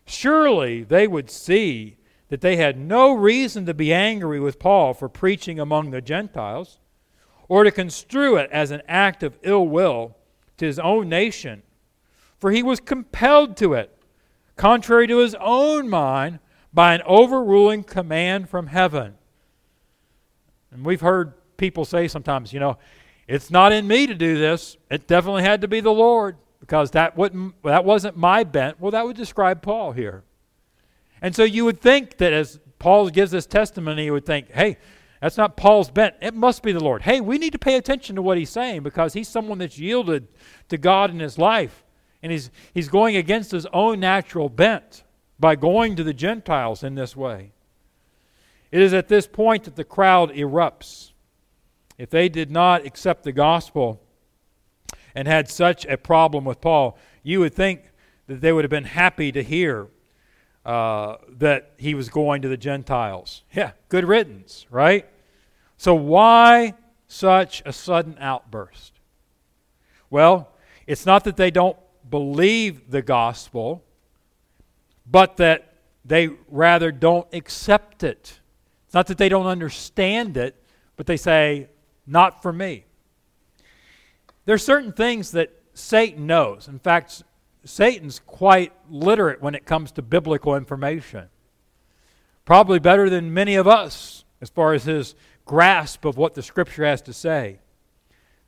surely 0.07 0.85
they 0.85 1.09
would 1.09 1.31
see 1.31 1.97
that 2.29 2.40
they 2.40 2.57
had 2.57 2.79
no 2.79 3.12
reason 3.12 3.66
to 3.66 3.75
be 3.75 3.92
angry 3.92 4.38
with 4.38 4.59
Paul 4.59 4.94
for 4.94 5.09
preaching 5.09 5.59
among 5.59 5.90
the 5.90 6.01
Gentiles, 6.01 6.79
or 7.48 7.64
to 7.64 7.70
construe 7.70 8.37
it 8.37 8.50
as 8.50 8.70
an 8.70 8.82
act 8.87 9.22
of 9.22 9.38
ill 9.42 9.66
will 9.66 10.16
to 10.58 10.66
his 10.66 10.78
own 10.78 11.08
nation, 11.08 11.62
for 12.38 12.50
he 12.50 12.62
was 12.62 12.80
compelled 12.80 13.56
to 13.56 13.74
it, 13.74 13.96
contrary 14.56 15.06
to 15.06 15.18
his 15.18 15.34
own 15.40 15.88
mind, 15.88 16.38
by 16.72 16.94
an 16.94 17.02
overruling 17.06 17.82
command 17.82 18.48
from 18.48 18.66
heaven. 18.66 19.14
And 20.70 20.84
we've 20.84 21.00
heard 21.00 21.32
people 21.56 21.84
say 21.84 22.08
sometimes, 22.08 22.52
you 22.52 22.61
know, 22.61 22.76
it's 23.26 23.50
not 23.50 23.72
in 23.72 23.87
me 23.87 24.06
to 24.06 24.14
do 24.14 24.38
this. 24.38 24.76
It 24.90 25.06
definitely 25.06 25.42
had 25.42 25.62
to 25.62 25.68
be 25.68 25.80
the 25.80 25.92
Lord 25.92 26.37
because 26.61 26.90
that, 26.92 27.16
wouldn't, 27.16 27.54
that 27.62 27.84
wasn't 27.84 28.16
my 28.16 28.44
bent. 28.44 28.80
Well, 28.80 28.90
that 28.92 29.04
would 29.04 29.16
describe 29.16 29.62
Paul 29.62 29.92
here. 29.92 30.24
And 31.20 31.34
so 31.34 31.44
you 31.44 31.64
would 31.64 31.80
think 31.80 32.18
that 32.18 32.32
as 32.32 32.61
Paul 32.78 33.08
gives 33.11 33.30
this 33.30 33.46
testimony, 33.46 34.04
you 34.04 34.12
would 34.12 34.26
think, 34.26 34.50
hey, 34.52 34.78
that's 35.20 35.37
not 35.37 35.57
Paul's 35.57 35.90
bent. 35.90 36.14
It 36.20 36.35
must 36.35 36.62
be 36.62 36.72
the 36.72 36.83
Lord. 36.83 37.02
Hey, 37.02 37.20
we 37.20 37.38
need 37.38 37.52
to 37.52 37.59
pay 37.59 37.76
attention 37.76 38.16
to 38.16 38.22
what 38.22 38.38
he's 38.38 38.50
saying 38.50 38.83
because 38.83 39.12
he's 39.14 39.28
someone 39.28 39.59
that's 39.59 39.78
yielded 39.78 40.28
to 40.68 40.78
God 40.78 41.11
in 41.11 41.18
his 41.18 41.38
life. 41.38 41.85
And 42.22 42.33
he's, 42.33 42.50
he's 42.74 42.88
going 42.88 43.16
against 43.16 43.50
his 43.50 43.66
own 43.66 44.00
natural 44.00 44.48
bent 44.48 45.04
by 45.38 45.57
going 45.57 45.96
to 45.96 46.04
the 46.04 46.14
Gentiles 46.14 46.83
in 46.83 46.94
this 46.94 47.16
way. 47.16 47.52
It 48.70 48.81
is 48.81 48.92
at 48.92 49.09
this 49.09 49.26
point 49.26 49.64
that 49.64 49.76
the 49.76 49.85
crowd 49.85 50.31
erupts 50.33 51.12
if 51.98 52.11
they 52.11 52.28
did 52.28 52.50
not 52.50 52.87
accept 52.87 53.24
the 53.24 53.33
gospel 53.33 54.00
and 55.14 55.26
had 55.26 55.48
such 55.48 55.85
a 55.87 55.96
problem 55.96 56.44
with 56.44 56.61
Paul, 56.61 56.96
you 57.24 57.40
would 57.40 57.54
think 57.54 57.90
that 58.28 58.40
they 58.40 58.52
would 58.52 58.64
have 58.64 58.70
been 58.70 58.85
happy 58.85 59.33
to 59.33 59.42
hear 59.42 59.88
uh, 60.68 61.16
that 61.38 61.72
he 61.78 61.94
was 61.94 62.11
going 62.11 62.42
to 62.42 62.48
the 62.48 62.57
Gentiles. 62.59 63.42
Yeah, 63.54 63.70
good 63.88 64.04
riddance, 64.04 64.66
right? 64.68 65.09
So, 65.78 65.94
why 65.94 66.74
such 67.07 67.62
a 67.64 67.72
sudden 67.72 68.18
outburst? 68.20 68.92
Well, 70.11 70.52
it's 70.87 71.07
not 71.07 71.24
that 71.24 71.38
they 71.38 71.50
don't 71.50 71.78
believe 72.11 72.90
the 72.90 73.00
gospel, 73.00 73.83
but 75.11 75.38
that 75.38 75.72
they 76.04 76.28
rather 76.48 76.92
don't 76.92 77.26
accept 77.33 78.02
it. 78.02 78.38
It's 78.85 78.94
not 78.94 79.07
that 79.07 79.16
they 79.16 79.31
don't 79.31 79.46
understand 79.46 80.37
it, 80.37 80.54
but 80.96 81.07
they 81.07 81.16
say, 81.16 81.70
not 82.07 82.42
for 82.42 82.52
me. 82.52 82.85
There 84.44 84.54
are 84.54 84.59
certain 84.59 84.92
things 84.92 85.31
that 85.31 85.50
Satan 85.72 86.26
knows. 86.26 86.68
In 86.68 86.78
fact, 86.78 87.22
Satan's 87.64 88.21
quite 88.21 88.73
literate 88.88 89.42
when 89.42 89.55
it 89.55 89.66
comes 89.66 89.92
to 89.92 90.03
biblical 90.03 90.57
information. 90.57 91.29
Probably 92.44 92.79
better 92.79 93.11
than 93.11 93.35
many 93.35 93.57
of 93.57 93.66
us 93.66 94.25
as 94.40 94.49
far 94.49 94.73
as 94.73 94.85
his 94.85 95.14
grasp 95.44 96.05
of 96.05 96.16
what 96.16 96.35
the 96.35 96.42
Scripture 96.42 96.85
has 96.85 97.03
to 97.03 97.12
say. 97.12 97.59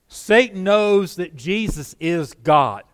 Satan 0.09 0.65
knows 0.65 1.17
that 1.17 1.37
Jesus 1.37 1.95
is 2.01 2.35
God. 2.35 2.85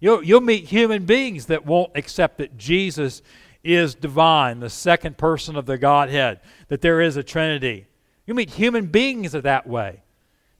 You'll, 0.00 0.22
you'll 0.22 0.40
meet 0.40 0.64
human 0.64 1.04
beings 1.04 1.46
that 1.46 1.64
won't 1.64 1.92
accept 1.94 2.38
that 2.38 2.58
Jesus 2.58 3.22
is 3.62 3.94
divine, 3.94 4.60
the 4.60 4.70
second 4.70 5.16
person 5.16 5.56
of 5.56 5.66
the 5.66 5.78
Godhead, 5.78 6.40
that 6.68 6.80
there 6.80 7.00
is 7.00 7.16
a 7.16 7.22
Trinity. 7.22 7.86
You 8.26 8.34
meet 8.34 8.50
human 8.50 8.86
beings 8.86 9.32
that 9.32 9.66
way. 9.66 10.02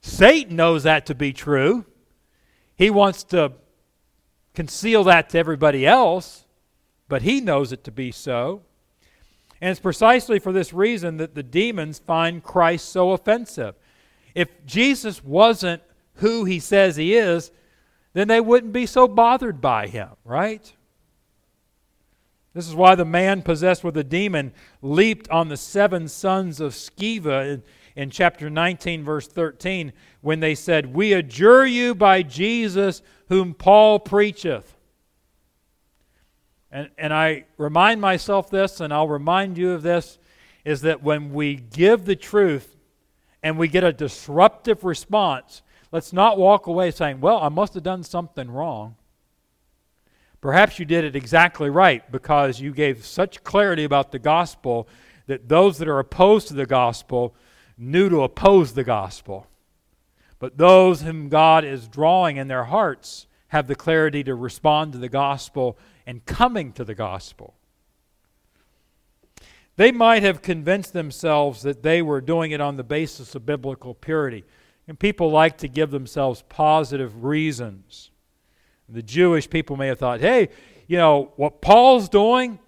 Satan 0.01 0.55
knows 0.55 0.83
that 0.83 1.05
to 1.07 1.15
be 1.15 1.33
true. 1.33 1.85
He 2.75 2.89
wants 2.89 3.23
to 3.25 3.53
conceal 4.53 5.03
that 5.05 5.29
to 5.29 5.37
everybody 5.37 5.85
else, 5.85 6.45
but 7.07 7.21
he 7.21 7.41
knows 7.41 7.71
it 7.71 7.83
to 7.83 7.91
be 7.91 8.11
so. 8.11 8.61
And 9.61 9.71
it's 9.71 9.79
precisely 9.79 10.39
for 10.39 10.51
this 10.51 10.73
reason 10.73 11.17
that 11.17 11.35
the 11.35 11.43
demons 11.43 11.99
find 11.99 12.43
Christ 12.43 12.89
so 12.89 13.11
offensive. 13.11 13.75
If 14.35 14.49
Jesus 14.65 15.23
wasn't 15.23 15.81
who 16.15 16.45
he 16.45 16.59
says 16.59 16.95
he 16.95 17.15
is, 17.15 17.51
then 18.13 18.27
they 18.27 18.41
wouldn't 18.41 18.73
be 18.73 18.85
so 18.85 19.07
bothered 19.07 19.61
by 19.61 19.87
him, 19.87 20.09
right? 20.23 20.71
This 22.53 22.67
is 22.67 22.75
why 22.75 22.95
the 22.95 23.05
man 23.05 23.41
possessed 23.41 23.83
with 23.83 23.97
a 23.97 24.03
demon 24.03 24.53
leaped 24.81 25.29
on 25.29 25.49
the 25.49 25.57
seven 25.57 26.07
sons 26.07 26.59
of 26.59 26.73
Sceva 26.73 27.53
in, 27.53 27.63
in 27.95 28.09
chapter 28.11 28.49
19, 28.49 29.03
verse 29.03 29.27
13, 29.27 29.91
when 30.23 30.39
they 30.39 30.55
said, 30.55 30.93
We 30.95 31.13
adjure 31.13 31.65
you 31.65 31.93
by 31.93 32.23
Jesus 32.23 33.03
whom 33.27 33.53
Paul 33.53 33.99
preacheth. 33.99 34.63
And, 36.71 36.89
and 36.97 37.13
I 37.13 37.43
remind 37.57 38.01
myself 38.01 38.49
this, 38.49 38.79
and 38.79 38.91
I'll 38.91 39.07
remind 39.07 39.57
you 39.57 39.71
of 39.71 39.83
this, 39.83 40.17
is 40.65 40.81
that 40.81 41.03
when 41.03 41.33
we 41.33 41.55
give 41.55 42.05
the 42.05 42.15
truth 42.15 42.77
and 43.43 43.59
we 43.59 43.67
get 43.67 43.83
a 43.83 43.91
disruptive 43.91 44.85
response, 44.85 45.61
let's 45.91 46.13
not 46.13 46.37
walk 46.37 46.67
away 46.67 46.89
saying, 46.89 47.19
Well, 47.19 47.37
I 47.37 47.49
must 47.49 47.73
have 47.73 47.83
done 47.83 48.01
something 48.01 48.49
wrong. 48.49 48.95
Perhaps 50.39 50.79
you 50.79 50.85
did 50.85 51.03
it 51.03 51.17
exactly 51.17 51.69
right 51.69 52.09
because 52.11 52.61
you 52.61 52.73
gave 52.73 53.05
such 53.05 53.43
clarity 53.43 53.83
about 53.83 54.13
the 54.13 54.19
gospel 54.19 54.87
that 55.27 55.49
those 55.49 55.77
that 55.79 55.87
are 55.89 55.99
opposed 55.99 56.47
to 56.47 56.53
the 56.53 56.65
gospel 56.65 57.35
knew 57.77 58.09
to 58.09 58.23
oppose 58.23 58.73
the 58.73 58.83
gospel. 58.85 59.47
But 60.43 60.57
those 60.57 61.03
whom 61.03 61.29
God 61.29 61.63
is 61.63 61.87
drawing 61.87 62.35
in 62.35 62.49
their 62.49 62.65
hearts 62.65 63.27
have 63.47 63.67
the 63.67 63.75
clarity 63.75 64.25
to 64.25 64.35
respond 64.35 64.91
to 64.91 64.97
the 64.97 65.07
gospel 65.07 65.77
and 66.05 66.25
coming 66.25 66.73
to 66.73 66.83
the 66.83 66.93
gospel. 66.93 67.53
They 69.77 69.93
might 69.93 70.21
have 70.21 70.41
convinced 70.41 70.91
themselves 70.91 71.61
that 71.61 71.81
they 71.81 72.01
were 72.01 72.19
doing 72.19 72.51
it 72.51 72.59
on 72.59 72.75
the 72.75 72.83
basis 72.83 73.35
of 73.35 73.45
biblical 73.45 73.93
purity. 73.93 74.43
And 74.85 74.99
people 74.99 75.31
like 75.31 75.59
to 75.59 75.69
give 75.69 75.91
themselves 75.91 76.43
positive 76.49 77.23
reasons. 77.23 78.11
The 78.89 79.01
Jewish 79.01 79.49
people 79.49 79.77
may 79.77 79.87
have 79.87 79.99
thought, 79.99 80.19
hey, 80.19 80.49
you 80.87 80.97
know, 80.97 81.31
what 81.37 81.61
Paul's 81.61 82.09
doing, 82.09 82.59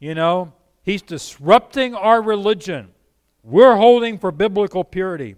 you 0.00 0.16
know, 0.16 0.54
he's 0.82 1.02
disrupting 1.02 1.94
our 1.94 2.20
religion. 2.20 2.88
We're 3.44 3.76
holding 3.76 4.18
for 4.18 4.32
biblical 4.32 4.82
purity. 4.82 5.36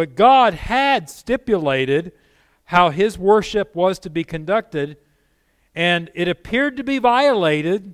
But 0.00 0.14
God 0.14 0.54
had 0.54 1.10
stipulated 1.10 2.12
how 2.64 2.88
his 2.88 3.18
worship 3.18 3.76
was 3.76 3.98
to 3.98 4.08
be 4.08 4.24
conducted, 4.24 4.96
and 5.74 6.10
it 6.14 6.26
appeared 6.26 6.78
to 6.78 6.82
be 6.82 6.96
violated, 6.96 7.92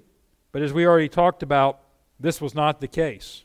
but 0.53 0.63
as 0.63 0.73
we 0.73 0.87
already 0.87 1.09
talked 1.09 1.43
about, 1.43 1.81
this 2.21 2.41
was 2.41 2.55
not 2.55 2.81
the 2.81 2.87
case. 2.87 3.43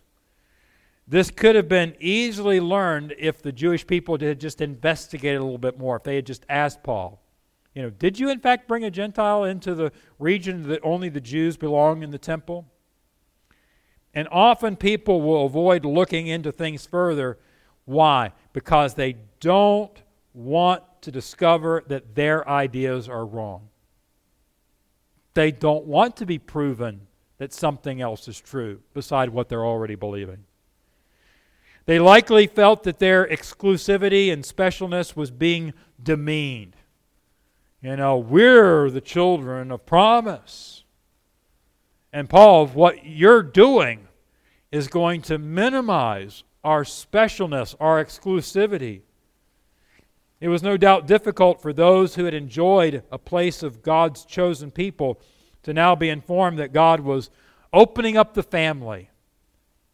This 1.07 1.31
could 1.31 1.55
have 1.55 1.67
been 1.67 1.95
easily 1.99 2.59
learned 2.59 3.15
if 3.17 3.41
the 3.41 3.51
Jewish 3.51 3.87
people 3.87 4.19
had 4.19 4.39
just 4.39 4.61
investigated 4.61 5.41
a 5.41 5.43
little 5.43 5.57
bit 5.57 5.79
more, 5.79 5.95
if 5.95 6.03
they 6.03 6.17
had 6.17 6.27
just 6.27 6.45
asked 6.47 6.83
Paul. 6.83 7.19
You 7.73 7.81
know, 7.81 7.89
did 7.89 8.19
you 8.19 8.29
in 8.29 8.41
fact 8.41 8.67
bring 8.67 8.83
a 8.83 8.91
Gentile 8.91 9.43
into 9.43 9.73
the 9.73 9.91
region 10.19 10.67
that 10.67 10.81
only 10.83 11.09
the 11.09 11.19
Jews 11.19 11.57
belong 11.57 12.03
in 12.03 12.11
the 12.11 12.19
temple? 12.19 12.67
And 14.13 14.27
often 14.31 14.75
people 14.75 15.19
will 15.19 15.47
avoid 15.47 15.83
looking 15.83 16.27
into 16.27 16.51
things 16.51 16.85
further. 16.85 17.39
Why? 17.85 18.31
Because 18.53 18.93
they 18.93 19.17
don't 19.39 20.01
want 20.33 20.83
to 21.01 21.11
discover 21.11 21.83
that 21.87 22.15
their 22.15 22.47
ideas 22.47 23.09
are 23.09 23.25
wrong. 23.25 23.69
They 25.33 25.51
don't 25.51 25.85
want 25.85 26.17
to 26.17 26.25
be 26.25 26.39
proven 26.39 27.07
that 27.37 27.53
something 27.53 28.01
else 28.01 28.27
is 28.27 28.39
true 28.39 28.81
beside 28.93 29.29
what 29.29 29.49
they're 29.49 29.65
already 29.65 29.95
believing. 29.95 30.45
They 31.85 31.97
likely 31.97 32.47
felt 32.47 32.83
that 32.83 32.99
their 32.99 33.25
exclusivity 33.25 34.31
and 34.31 34.43
specialness 34.43 35.15
was 35.15 35.31
being 35.31 35.73
demeaned. 36.01 36.75
You 37.81 37.95
know, 37.95 38.17
we're 38.17 38.91
the 38.91 39.01
children 39.01 39.71
of 39.71 39.85
promise. 39.85 40.83
And 42.13 42.29
Paul, 42.29 42.67
what 42.67 43.05
you're 43.05 43.41
doing 43.41 44.07
is 44.71 44.87
going 44.87 45.23
to 45.23 45.39
minimize 45.39 46.43
our 46.63 46.83
specialness, 46.83 47.75
our 47.79 48.03
exclusivity. 48.03 49.01
It 50.39 50.49
was 50.49 50.63
no 50.63 50.77
doubt 50.77 51.07
difficult 51.07 51.61
for 51.61 51.73
those 51.73 52.15
who 52.15 52.25
had 52.25 52.33
enjoyed 52.33 53.03
a 53.11 53.17
place 53.17 53.63
of 53.63 53.81
God's 53.81 54.25
chosen 54.25 54.71
people 54.71 55.19
to 55.63 55.73
now 55.73 55.95
be 55.95 56.09
informed 56.09 56.59
that 56.59 56.73
God 56.73 56.99
was 57.01 57.29
opening 57.71 58.17
up 58.17 58.33
the 58.33 58.43
family. 58.43 59.09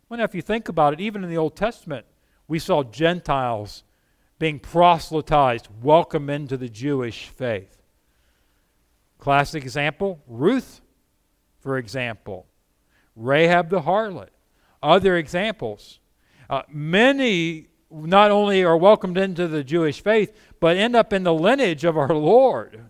Well, 0.08 0.19
now, 0.19 0.23
if 0.23 0.36
you 0.36 0.41
think 0.41 0.69
about 0.69 0.93
it, 0.93 1.01
even 1.01 1.23
in 1.23 1.30
the 1.30 1.38
Old 1.38 1.56
Testament, 1.56 2.06
we 2.47 2.60
saw 2.60 2.84
Gentiles 2.84 3.84
being 4.39 4.60
proselytized, 4.60 5.67
welcome 5.82 6.30
into 6.30 6.56
the 6.56 6.69
Jewish 6.69 7.27
faith. 7.27 7.82
Classic 9.17 9.63
example 9.63 10.21
Ruth, 10.27 10.82
for 11.60 11.77
example, 11.77 12.45
Rahab 13.15 13.69
the 13.69 13.82
harlot. 13.82 14.30
Other 14.82 15.17
examples. 15.17 15.99
Uh, 16.49 16.62
many 16.69 17.67
not 17.89 18.31
only 18.31 18.63
are 18.63 18.77
welcomed 18.77 19.17
into 19.17 19.47
the 19.47 19.63
Jewish 19.63 20.01
faith, 20.01 20.36
but 20.60 20.77
end 20.77 20.95
up 20.95 21.13
in 21.13 21.23
the 21.23 21.33
lineage 21.33 21.83
of 21.83 21.97
our 21.97 22.13
Lord. 22.13 22.81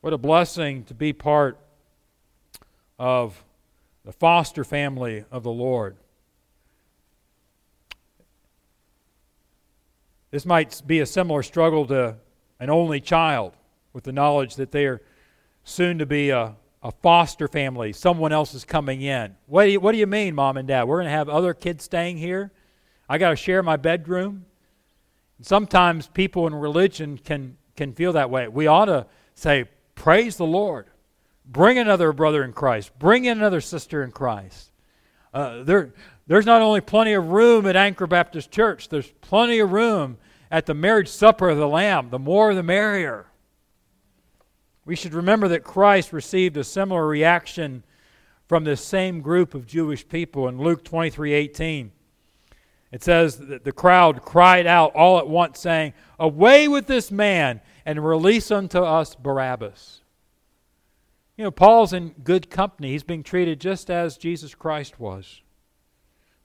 What 0.00 0.12
a 0.12 0.18
blessing 0.18 0.84
to 0.84 0.94
be 0.94 1.12
part 1.12 1.58
of 2.98 3.44
the 4.04 4.12
foster 4.12 4.64
family 4.64 5.24
of 5.30 5.42
the 5.42 5.50
Lord. 5.50 5.96
This 10.32 10.46
might 10.46 10.82
be 10.86 10.98
a 11.00 11.06
similar 11.06 11.42
struggle 11.42 11.86
to 11.86 12.16
an 12.58 12.70
only 12.70 13.00
child 13.00 13.52
with 13.92 14.04
the 14.04 14.12
knowledge 14.12 14.56
that 14.56 14.72
they 14.72 14.86
are 14.86 15.02
soon 15.62 15.98
to 15.98 16.06
be 16.06 16.30
a, 16.30 16.56
a 16.82 16.90
foster 16.90 17.48
family. 17.48 17.92
Someone 17.92 18.32
else 18.32 18.54
is 18.54 18.64
coming 18.64 19.02
in. 19.02 19.36
What 19.46 19.64
do 19.64 19.70
you, 19.70 19.80
what 19.80 19.92
do 19.92 19.98
you 19.98 20.06
mean, 20.06 20.34
mom 20.34 20.56
and 20.56 20.66
dad? 20.66 20.84
We're 20.84 20.96
going 20.96 21.06
to 21.06 21.10
have 21.10 21.28
other 21.28 21.54
kids 21.54 21.84
staying 21.84 22.18
here? 22.18 22.50
I 23.08 23.18
got 23.18 23.30
to 23.30 23.36
share 23.36 23.62
my 23.62 23.76
bedroom? 23.76 24.46
Sometimes 25.40 26.08
people 26.08 26.46
in 26.46 26.54
religion 26.54 27.18
can, 27.18 27.56
can 27.76 27.92
feel 27.92 28.12
that 28.14 28.30
way. 28.30 28.48
We 28.48 28.66
ought 28.66 28.86
to 28.86 29.06
say, 29.34 29.66
Praise 29.94 30.36
the 30.36 30.46
Lord. 30.46 30.86
Bring 31.44 31.78
another 31.78 32.12
brother 32.12 32.42
in 32.44 32.52
Christ. 32.52 32.96
Bring 32.98 33.24
in 33.24 33.38
another 33.38 33.60
sister 33.60 34.02
in 34.02 34.10
Christ. 34.10 34.70
Uh, 35.34 35.62
there, 35.62 35.92
there's 36.26 36.46
not 36.46 36.62
only 36.62 36.80
plenty 36.80 37.12
of 37.12 37.28
room 37.28 37.66
at 37.66 37.76
Anchor 37.76 38.06
Baptist 38.06 38.50
Church, 38.50 38.88
there's 38.88 39.10
plenty 39.20 39.58
of 39.58 39.72
room 39.72 40.18
at 40.50 40.66
the 40.66 40.74
marriage 40.74 41.08
supper 41.08 41.50
of 41.50 41.58
the 41.58 41.68
Lamb. 41.68 42.10
The 42.10 42.18
more, 42.18 42.54
the 42.54 42.62
merrier. 42.62 43.26
We 44.84 44.96
should 44.96 45.14
remember 45.14 45.48
that 45.48 45.62
Christ 45.62 46.12
received 46.12 46.56
a 46.56 46.64
similar 46.64 47.06
reaction 47.06 47.84
from 48.48 48.64
this 48.64 48.84
same 48.84 49.20
group 49.20 49.54
of 49.54 49.66
Jewish 49.66 50.06
people 50.08 50.48
in 50.48 50.58
Luke 50.58 50.84
23 50.84 51.32
18. 51.32 51.92
It 52.90 53.02
says 53.02 53.38
that 53.38 53.64
the 53.64 53.72
crowd 53.72 54.22
cried 54.22 54.66
out 54.66 54.94
all 54.94 55.18
at 55.18 55.28
once, 55.28 55.60
saying, 55.60 55.94
Away 56.18 56.68
with 56.68 56.86
this 56.86 57.10
man, 57.10 57.60
and 57.86 58.04
release 58.04 58.50
unto 58.50 58.78
us 58.80 59.14
Barabbas. 59.14 60.02
You 61.36 61.44
know, 61.44 61.50
Paul's 61.50 61.92
in 61.92 62.10
good 62.22 62.50
company. 62.50 62.90
He's 62.90 63.02
being 63.02 63.22
treated 63.22 63.60
just 63.60 63.90
as 63.90 64.18
Jesus 64.18 64.54
Christ 64.54 65.00
was. 65.00 65.40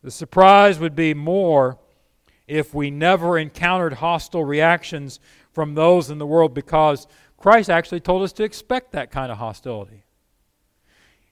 The 0.01 0.11
surprise 0.11 0.79
would 0.79 0.95
be 0.95 1.13
more 1.13 1.77
if 2.47 2.73
we 2.73 2.89
never 2.89 3.37
encountered 3.37 3.93
hostile 3.93 4.45
reactions 4.45 5.19
from 5.51 5.75
those 5.75 6.09
in 6.09 6.17
the 6.17 6.25
world 6.25 6.53
because 6.53 7.07
Christ 7.37 7.69
actually 7.69 7.99
told 7.99 8.23
us 8.23 8.33
to 8.33 8.43
expect 8.43 8.91
that 8.93 9.11
kind 9.11 9.31
of 9.31 9.37
hostility. 9.37 10.03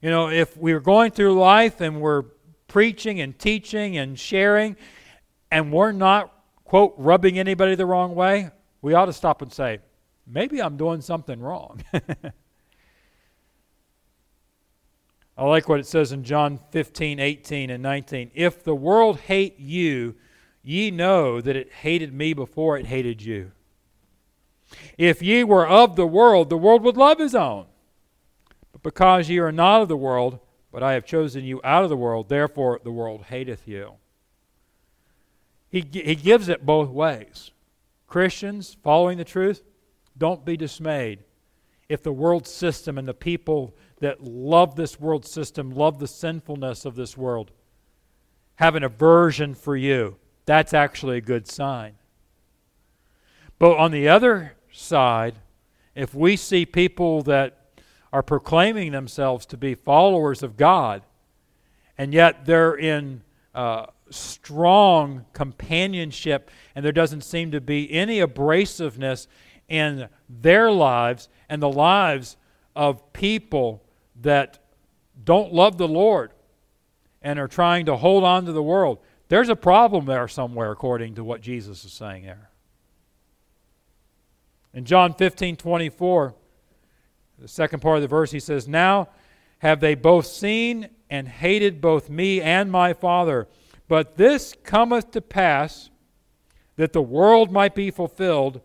You 0.01 0.11
know, 0.11 0.29
if 0.29 0.55
we 0.55 0.71
are 0.73 0.79
going 0.79 1.11
through 1.11 1.39
life 1.39 1.81
and 1.81 1.99
we're 1.99 2.23
preaching 2.67 3.19
and 3.21 3.37
teaching 3.37 3.97
and 3.97 4.17
sharing 4.19 4.75
and 5.51 5.71
we're 5.73 5.91
not, 5.91 6.31
quote, 6.63 6.93
rubbing 6.97 7.39
anybody 7.39 7.75
the 7.75 7.85
wrong 7.87 8.13
way, 8.13 8.51
we 8.81 8.93
ought 8.93 9.05
to 9.05 9.13
stop 9.13 9.41
and 9.41 9.51
say, 9.51 9.79
maybe 10.27 10.61
I'm 10.61 10.77
doing 10.77 11.01
something 11.01 11.39
wrong. 11.39 11.83
I 15.37 15.43
like 15.43 15.67
what 15.67 15.79
it 15.79 15.87
says 15.87 16.11
in 16.11 16.23
John 16.23 16.59
15, 16.71 17.19
18, 17.19 17.69
and 17.69 17.83
19. 17.83 18.31
If 18.33 18.63
the 18.63 18.75
world 18.75 19.19
hate 19.19 19.59
you, 19.59 20.15
ye 20.61 20.91
know 20.91 21.41
that 21.41 21.55
it 21.55 21.71
hated 21.81 22.13
me 22.13 22.33
before 22.33 22.77
it 22.77 22.85
hated 22.85 23.21
you. 23.21 23.51
If 24.97 25.21
ye 25.21 25.43
were 25.43 25.67
of 25.67 25.95
the 25.95 26.07
world, 26.07 26.49
the 26.49 26.57
world 26.57 26.83
would 26.83 26.97
love 26.97 27.19
his 27.19 27.35
own. 27.35 27.65
But 28.71 28.83
because 28.83 29.29
ye 29.29 29.39
are 29.39 29.51
not 29.51 29.81
of 29.81 29.87
the 29.87 29.97
world, 29.97 30.39
but 30.71 30.83
I 30.83 30.93
have 30.93 31.05
chosen 31.05 31.43
you 31.43 31.61
out 31.63 31.83
of 31.83 31.89
the 31.89 31.97
world, 31.97 32.29
therefore 32.29 32.79
the 32.83 32.91
world 32.91 33.25
hateth 33.25 33.67
you. 33.67 33.93
He, 35.69 35.85
he 35.91 36.15
gives 36.15 36.49
it 36.49 36.65
both 36.65 36.89
ways. 36.89 37.51
Christians 38.07 38.77
following 38.83 39.17
the 39.17 39.23
truth, 39.23 39.63
don't 40.17 40.45
be 40.45 40.55
dismayed 40.55 41.19
if 41.89 42.01
the 42.01 42.11
world 42.11 42.47
system 42.47 42.97
and 42.97 43.07
the 43.07 43.13
people 43.13 43.75
that 43.99 44.23
love 44.23 44.75
this 44.75 44.99
world 44.99 45.25
system, 45.25 45.71
love 45.71 45.99
the 45.99 46.07
sinfulness 46.07 46.85
of 46.85 46.95
this 46.95 47.17
world, 47.17 47.51
have 48.55 48.75
an 48.75 48.83
aversion 48.83 49.53
for 49.53 49.75
you. 49.75 50.17
That's 50.45 50.73
actually 50.73 51.17
a 51.17 51.21
good 51.21 51.47
sign. 51.47 51.95
But 53.59 53.77
on 53.77 53.91
the 53.91 54.07
other 54.07 54.54
side, 54.75 55.35
if 55.95 56.13
we 56.13 56.35
see 56.35 56.65
people 56.65 57.21
that 57.23 57.57
are 58.11 58.23
proclaiming 58.23 58.91
themselves 58.91 59.45
to 59.47 59.57
be 59.57 59.75
followers 59.75 60.43
of 60.43 60.57
God, 60.57 61.01
and 61.97 62.13
yet 62.13 62.45
they're 62.45 62.75
in 62.75 63.21
uh, 63.53 63.87
strong 64.09 65.25
companionship, 65.33 66.51
and 66.75 66.83
there 66.83 66.91
doesn't 66.91 67.21
seem 67.21 67.51
to 67.51 67.61
be 67.61 67.91
any 67.91 68.19
abrasiveness 68.19 69.27
in 69.67 70.07
their 70.29 70.71
lives 70.71 71.29
and 71.49 71.61
the 71.61 71.71
lives 71.71 72.37
of 72.75 73.13
people 73.13 73.83
that 74.21 74.59
don't 75.23 75.53
love 75.53 75.77
the 75.77 75.87
Lord 75.87 76.31
and 77.21 77.39
are 77.39 77.47
trying 77.47 77.85
to 77.87 77.95
hold 77.95 78.23
on 78.23 78.45
to 78.45 78.51
the 78.51 78.61
world. 78.61 78.99
There's 79.29 79.49
a 79.49 79.55
problem 79.55 80.05
there 80.05 80.27
somewhere, 80.27 80.71
according 80.71 81.15
to 81.15 81.23
what 81.23 81.41
Jesus 81.41 81.83
is 81.83 81.93
saying 81.93 82.23
there. 82.23 82.49
In 84.75 84.83
John 84.83 85.13
15 85.13 85.55
24, 85.55 86.35
the 87.39 87.47
second 87.47 87.79
part 87.79 87.95
of 87.95 88.01
the 88.01 88.07
verse, 88.07 88.31
he 88.31 88.39
says, 88.39 88.67
Now 88.67 89.09
have 89.59 89.79
they 89.79 89.95
both 89.95 90.27
seen 90.27 90.89
and 91.09 91.27
hated 91.27 91.81
both 91.81 92.09
me 92.09 92.41
and 92.41 92.69
my 92.71 92.93
Father. 92.93 93.47
But 93.87 94.17
this 94.17 94.53
cometh 94.63 95.11
to 95.11 95.21
pass 95.21 95.89
that 96.75 96.93
the 96.93 97.01
world 97.01 97.51
might 97.51 97.73
be 97.73 97.89
fulfilled, 97.89 98.61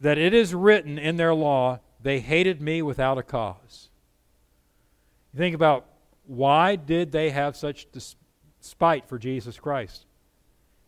that 0.00 0.18
it 0.18 0.34
is 0.34 0.54
written 0.54 0.98
in 0.98 1.16
their 1.16 1.34
law, 1.34 1.80
they 2.00 2.20
hated 2.20 2.60
me 2.60 2.82
without 2.82 3.16
a 3.16 3.22
cause. 3.22 3.88
You 5.32 5.38
think 5.38 5.54
about 5.54 5.86
why 6.26 6.76
did 6.76 7.10
they 7.10 7.30
have 7.30 7.56
such 7.56 7.86
despite 8.60 9.08
for 9.08 9.18
Jesus 9.18 9.58
Christ? 9.58 10.04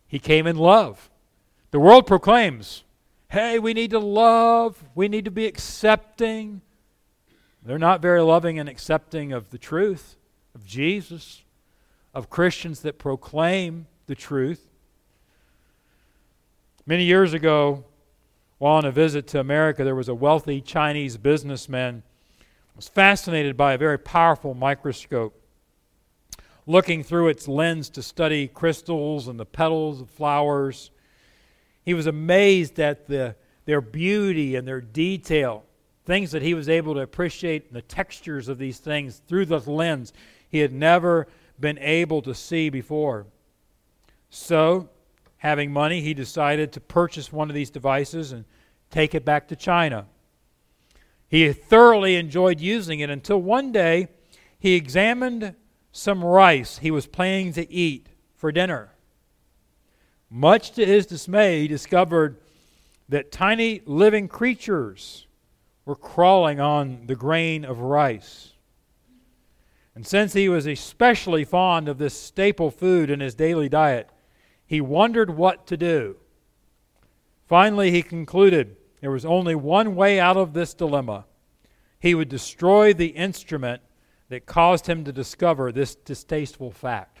He 0.07 0.19
came 0.19 0.45
in 0.45 0.57
love. 0.57 1.09
The 1.71 1.79
world 1.79 2.05
proclaims, 2.05 2.83
hey, 3.31 3.57
we 3.59 3.73
need 3.73 3.91
to 3.91 3.99
love, 3.99 4.83
we 4.93 5.07
need 5.07 5.23
to 5.23 5.31
be 5.31 5.45
accepting. 5.45 6.59
They're 7.63 7.79
not 7.79 8.01
very 8.01 8.21
loving 8.21 8.59
and 8.59 8.67
accepting 8.67 9.31
of 9.31 9.51
the 9.51 9.57
truth 9.57 10.17
of 10.53 10.65
Jesus, 10.65 11.41
of 12.13 12.29
Christians 12.29 12.81
that 12.81 12.99
proclaim 12.99 13.87
the 14.07 14.15
truth. 14.15 14.67
Many 16.85 17.05
years 17.05 17.33
ago, 17.33 17.85
while 18.57 18.75
on 18.75 18.83
a 18.83 18.91
visit 18.91 19.27
to 19.27 19.39
America, 19.39 19.85
there 19.85 19.95
was 19.95 20.09
a 20.09 20.13
wealthy 20.13 20.59
Chinese 20.59 21.15
businessman 21.15 22.03
was 22.75 22.89
fascinated 22.89 23.55
by 23.55 23.73
a 23.73 23.77
very 23.77 23.97
powerful 23.97 24.53
microscope, 24.53 25.41
looking 26.67 27.01
through 27.01 27.29
its 27.29 27.47
lens 27.47 27.89
to 27.91 28.03
study 28.03 28.49
crystals 28.49 29.29
and 29.29 29.39
the 29.39 29.45
petals 29.45 30.01
of 30.01 30.09
flowers. 30.09 30.91
He 31.83 31.93
was 31.93 32.07
amazed 32.07 32.79
at 32.79 33.07
the, 33.07 33.35
their 33.65 33.81
beauty 33.81 34.55
and 34.55 34.67
their 34.67 34.81
detail, 34.81 35.63
things 36.05 36.31
that 36.31 36.41
he 36.41 36.53
was 36.53 36.69
able 36.69 36.93
to 36.95 37.01
appreciate, 37.01 37.73
the 37.73 37.81
textures 37.81 38.47
of 38.47 38.57
these 38.57 38.77
things 38.77 39.21
through 39.27 39.45
the 39.45 39.59
lens 39.59 40.13
he 40.49 40.59
had 40.59 40.73
never 40.73 41.27
been 41.59 41.77
able 41.79 42.21
to 42.23 42.35
see 42.35 42.69
before. 42.69 43.25
So, 44.29 44.89
having 45.37 45.71
money, 45.71 46.01
he 46.01 46.13
decided 46.13 46.71
to 46.73 46.79
purchase 46.79 47.31
one 47.31 47.49
of 47.49 47.55
these 47.55 47.69
devices 47.69 48.31
and 48.31 48.45
take 48.89 49.15
it 49.15 49.25
back 49.25 49.47
to 49.47 49.55
China. 49.55 50.05
He 51.27 51.51
thoroughly 51.53 52.15
enjoyed 52.15 52.59
using 52.59 52.99
it 52.99 53.09
until 53.09 53.41
one 53.41 53.71
day 53.71 54.09
he 54.59 54.73
examined 54.73 55.55
some 55.91 56.23
rice 56.23 56.79
he 56.79 56.91
was 56.91 57.07
planning 57.07 57.53
to 57.53 57.71
eat 57.71 58.07
for 58.35 58.51
dinner. 58.51 58.91
Much 60.33 60.71
to 60.71 60.85
his 60.85 61.05
dismay, 61.05 61.59
he 61.59 61.67
discovered 61.67 62.37
that 63.09 63.33
tiny 63.33 63.81
living 63.85 64.29
creatures 64.29 65.27
were 65.83 65.95
crawling 65.95 66.57
on 66.61 67.05
the 67.07 67.15
grain 67.15 67.65
of 67.65 67.79
rice. 67.79 68.53
And 69.93 70.07
since 70.07 70.31
he 70.31 70.47
was 70.47 70.65
especially 70.65 71.43
fond 71.43 71.89
of 71.89 71.97
this 71.97 72.13
staple 72.13 72.71
food 72.71 73.09
in 73.09 73.19
his 73.19 73.35
daily 73.35 73.67
diet, 73.67 74.09
he 74.65 74.79
wondered 74.79 75.31
what 75.31 75.67
to 75.67 75.75
do. 75.75 76.15
Finally, 77.45 77.91
he 77.91 78.01
concluded 78.01 78.77
there 79.01 79.11
was 79.11 79.25
only 79.25 79.53
one 79.53 79.95
way 79.95 80.17
out 80.17 80.37
of 80.37 80.53
this 80.53 80.73
dilemma. 80.73 81.25
He 81.99 82.15
would 82.15 82.29
destroy 82.29 82.93
the 82.93 83.07
instrument 83.07 83.81
that 84.29 84.45
caused 84.45 84.87
him 84.87 85.03
to 85.03 85.11
discover 85.11 85.73
this 85.73 85.93
distasteful 85.95 86.71
fact. 86.71 87.19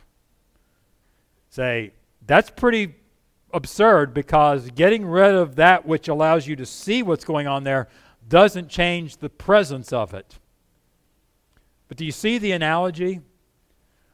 Say, 1.49 1.91
that's 2.25 2.49
pretty 2.49 2.95
absurd 3.53 4.13
because 4.13 4.69
getting 4.71 5.05
rid 5.05 5.35
of 5.35 5.55
that 5.55 5.85
which 5.85 6.07
allows 6.07 6.47
you 6.47 6.55
to 6.55 6.65
see 6.65 7.03
what's 7.03 7.25
going 7.25 7.47
on 7.47 7.63
there 7.63 7.87
doesn't 8.27 8.69
change 8.69 9.17
the 9.17 9.29
presence 9.29 9.91
of 9.91 10.13
it. 10.13 10.39
But 11.87 11.97
do 11.97 12.05
you 12.05 12.11
see 12.11 12.37
the 12.37 12.53
analogy? 12.53 13.21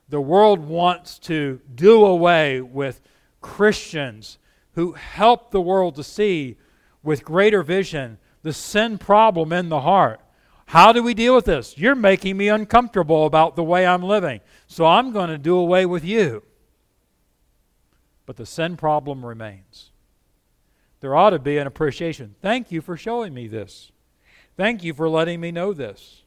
The 0.10 0.22
world 0.22 0.60
wants 0.60 1.20
to 1.20 1.62
do 1.76 2.04
away 2.04 2.62
with 2.62 3.02
Christians 3.42 4.40
who 4.74 4.94
help 4.94 5.52
the 5.52 5.62
world 5.62 5.96
to 5.96 6.04
see 6.04 6.58
with 7.04 7.24
greater 7.24 7.62
vision 7.62 8.18
the 8.42 8.54
sin 8.54 8.98
problem 8.98 9.54
in 9.54 9.70
the 9.70 9.82
heart. 9.82 10.22
How 10.68 10.92
do 10.92 11.02
we 11.02 11.14
deal 11.14 11.36
with 11.36 11.46
this? 11.46 11.78
You're 11.78 11.96
making 11.96 12.38
me 12.38 12.50
uncomfortable 12.50 13.26
about 13.26 13.56
the 13.56 13.64
way 13.64 13.86
I'm 13.86 14.04
living, 14.04 14.42
so 14.68 14.86
I'm 14.86 15.12
going 15.12 15.30
to 15.30 15.38
do 15.38 15.56
away 15.56 15.86
with 15.86 16.04
you. 16.04 16.44
But 18.28 18.36
the 18.36 18.46
sin 18.46 18.78
problem 18.78 19.26
remains. 19.26 19.90
There 21.00 21.16
ought 21.16 21.32
to 21.32 21.40
be 21.40 21.58
an 21.58 21.66
appreciation. 21.66 22.36
Thank 22.42 22.72
you 22.72 22.82
for 22.82 22.96
showing 22.96 23.34
me 23.34 23.48
this. 23.48 23.92
Thank 24.56 24.84
you 24.84 24.94
for 24.94 25.10
letting 25.10 25.40
me 25.40 25.52
know 25.52 25.74
this. 25.74 26.24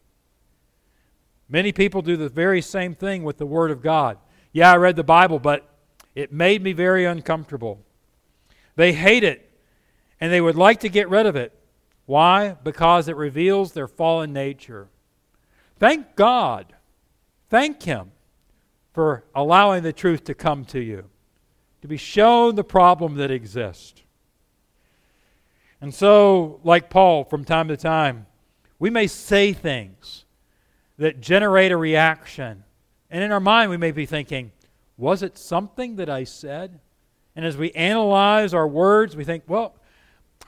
Many 1.49 1.73
people 1.73 2.01
do 2.01 2.17
the 2.17 2.29
very 2.29 2.63
same 2.63 2.95
thing 2.95 3.23
with 3.23 3.39
the 3.39 3.47
Word 3.47 3.71
of 3.71 3.83
God. 3.83 4.19
Yeah, 4.53 4.73
I 4.73 4.77
read 4.77 4.97
the 4.97 5.05
Bible, 5.05 5.39
but 5.39 5.69
it 6.15 6.33
made 6.33 6.63
me 6.63 6.73
very 6.73 7.05
uncomfortable. 7.05 7.85
They 8.77 8.93
hate 8.93 9.25
it, 9.25 9.51
and 10.21 10.33
they 10.33 10.41
would 10.41 10.57
like 10.57 10.81
to 10.81 10.89
get 10.89 11.09
rid 11.09 11.27
of 11.27 11.37
it. 11.37 11.53
Why? 12.07 12.57
Because 12.65 13.09
it 13.09 13.17
reveals 13.17 13.73
their 13.73 13.89
fallen 13.89 14.33
nature. 14.33 14.89
Thank 15.79 16.17
God. 16.17 16.73
Thank 17.49 17.83
Him 17.83 18.13
for 18.93 19.25
allowing 19.35 19.83
the 19.83 19.93
truth 19.93 20.25
to 20.25 20.35
come 20.35 20.65
to 20.67 20.81
you, 20.81 21.11
to 21.83 21.89
be 21.89 21.97
shown 21.97 22.55
the 22.55 22.65
problem 22.65 23.17
that 23.17 23.31
exists. 23.31 24.03
And 25.81 25.95
so, 25.95 26.61
like 26.63 26.91
Paul, 26.91 27.25
from 27.25 27.45
time 27.45 27.69
to 27.69 27.77
time, 27.77 28.27
we 28.79 28.91
may 28.91 29.07
say 29.07 29.53
things 29.53 30.25
that 30.99 31.21
generate 31.21 31.73
a 31.73 31.77
reaction. 31.77 32.65
And 33.11 33.25
in 33.25 33.33
our 33.33 33.41
mind, 33.41 33.71
we 33.71 33.77
may 33.77 33.91
be 33.91 34.07
thinking, 34.07 34.53
was 34.99 35.23
it 35.23 35.39
something 35.39 35.97
that 35.97 36.11
I 36.11 36.25
said? 36.25 36.79
And 37.35 37.45
as 37.45 37.57
we 37.57 37.73
analyze 37.73 38.53
our 38.53 38.69
words, 38.69 39.17
we 39.17 39.25
think, 39.25 39.45
well, 39.47 39.75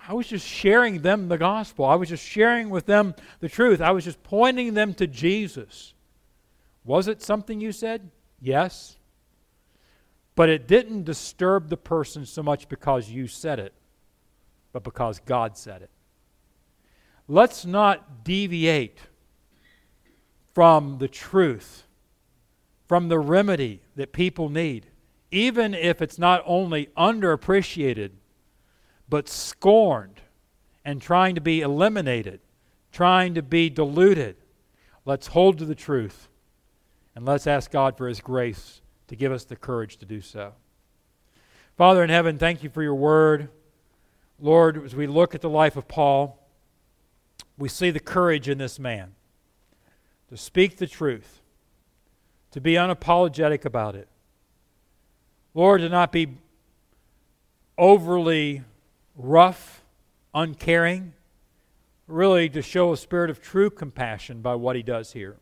I 0.06 0.14
was 0.14 0.26
just 0.26 0.46
sharing 0.46 1.00
them 1.00 1.28
the 1.28 1.38
gospel. 1.38 1.84
I 1.84 1.94
was 1.94 2.08
just 2.08 2.26
sharing 2.26 2.68
with 2.68 2.86
them 2.86 3.14
the 3.40 3.48
truth. 3.48 3.80
I 3.80 3.92
was 3.92 4.04
just 4.04 4.22
pointing 4.22 4.74
them 4.74 4.92
to 4.94 5.06
Jesus. 5.06 5.94
Was 6.84 7.08
it 7.08 7.22
something 7.22 7.60
you 7.60 7.72
said? 7.72 8.10
Yes. 8.40 8.96
But 10.34 10.48
it 10.48 10.66
didn't 10.66 11.04
disturb 11.04 11.68
the 11.68 11.76
person 11.76 12.24
so 12.24 12.42
much 12.42 12.68
because 12.68 13.10
you 13.10 13.26
said 13.26 13.58
it, 13.58 13.74
but 14.72 14.82
because 14.82 15.20
God 15.20 15.56
said 15.56 15.82
it. 15.82 15.90
Let's 17.28 17.64
not 17.64 18.24
deviate 18.24 18.98
from 20.54 20.98
the 20.98 21.08
truth, 21.08 21.84
from 22.86 23.08
the 23.08 23.18
remedy 23.18 23.80
that 23.96 24.12
people 24.12 24.48
need, 24.48 24.86
even 25.30 25.74
if 25.74 26.02
it's 26.02 26.18
not 26.18 26.42
only 26.44 26.86
underappreciated, 26.96 28.10
but 29.08 29.28
scorned 29.28 30.20
and 30.84 31.00
trying 31.00 31.34
to 31.34 31.40
be 31.40 31.60
eliminated, 31.60 32.40
trying 32.90 33.34
to 33.34 33.42
be 33.42 33.70
diluted. 33.70 34.36
Let's 35.04 35.28
hold 35.28 35.58
to 35.58 35.64
the 35.64 35.74
truth 35.74 36.28
and 37.14 37.24
let's 37.24 37.46
ask 37.46 37.70
God 37.70 37.96
for 37.96 38.08
His 38.08 38.20
grace 38.20 38.81
to 39.12 39.16
give 39.16 39.30
us 39.30 39.44
the 39.44 39.56
courage 39.56 39.98
to 39.98 40.06
do 40.06 40.22
so. 40.22 40.54
Father 41.76 42.02
in 42.02 42.08
heaven, 42.08 42.38
thank 42.38 42.62
you 42.62 42.70
for 42.70 42.82
your 42.82 42.94
word. 42.94 43.50
Lord, 44.40 44.82
as 44.86 44.96
we 44.96 45.06
look 45.06 45.34
at 45.34 45.42
the 45.42 45.50
life 45.50 45.76
of 45.76 45.86
Paul, 45.86 46.38
we 47.58 47.68
see 47.68 47.90
the 47.90 48.00
courage 48.00 48.48
in 48.48 48.56
this 48.56 48.78
man 48.78 49.12
to 50.30 50.38
speak 50.38 50.78
the 50.78 50.86
truth, 50.86 51.42
to 52.52 52.60
be 52.62 52.72
unapologetic 52.72 53.66
about 53.66 53.94
it. 53.96 54.08
Lord, 55.52 55.82
to 55.82 55.90
not 55.90 56.10
be 56.10 56.28
overly 57.76 58.62
rough, 59.14 59.84
uncaring, 60.32 61.12
really 62.06 62.48
to 62.48 62.62
show 62.62 62.94
a 62.94 62.96
spirit 62.96 63.28
of 63.28 63.42
true 63.42 63.68
compassion 63.68 64.40
by 64.40 64.54
what 64.54 64.74
he 64.74 64.82
does 64.82 65.12
here. 65.12 65.36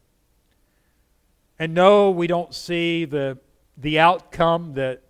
And 1.56 1.72
no, 1.72 2.10
we 2.10 2.26
don't 2.26 2.52
see 2.52 3.04
the, 3.04 3.38
the 3.76 3.98
outcome 3.98 4.74
that 4.74 5.02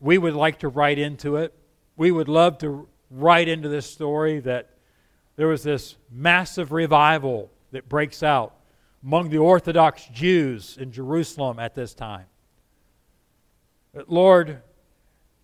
we 0.00 0.18
would 0.18 0.34
like 0.34 0.58
to 0.60 0.68
write 0.68 0.98
into 0.98 1.36
it. 1.36 1.54
We 1.96 2.10
would 2.10 2.28
love 2.28 2.58
to 2.58 2.88
write 3.10 3.48
into 3.48 3.68
this 3.68 3.86
story 3.86 4.40
that 4.40 4.70
there 5.36 5.46
was 5.46 5.62
this 5.62 5.96
massive 6.10 6.72
revival 6.72 7.50
that 7.70 7.88
breaks 7.88 8.22
out 8.22 8.54
among 9.02 9.30
the 9.30 9.38
Orthodox 9.38 10.06
Jews 10.12 10.76
in 10.76 10.92
Jerusalem 10.92 11.58
at 11.58 11.74
this 11.74 11.94
time. 11.94 12.26
But 13.94 14.10
Lord, 14.10 14.62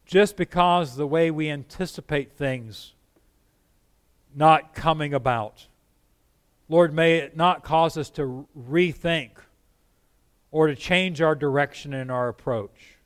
just 0.06 0.36
because 0.36 0.96
the 0.96 1.06
way 1.06 1.30
we 1.30 1.50
anticipate 1.50 2.32
things 2.32 2.94
not 4.34 4.74
coming 4.74 5.12
about, 5.14 5.66
Lord, 6.68 6.94
may 6.94 7.16
it 7.16 7.36
not 7.36 7.62
cause 7.62 7.96
us 7.96 8.10
to 8.10 8.46
rethink 8.58 9.30
or 10.50 10.66
to 10.66 10.76
change 10.76 11.20
our 11.20 11.34
direction 11.34 11.92
and 11.92 12.10
our 12.10 12.28
approach. 12.28 12.96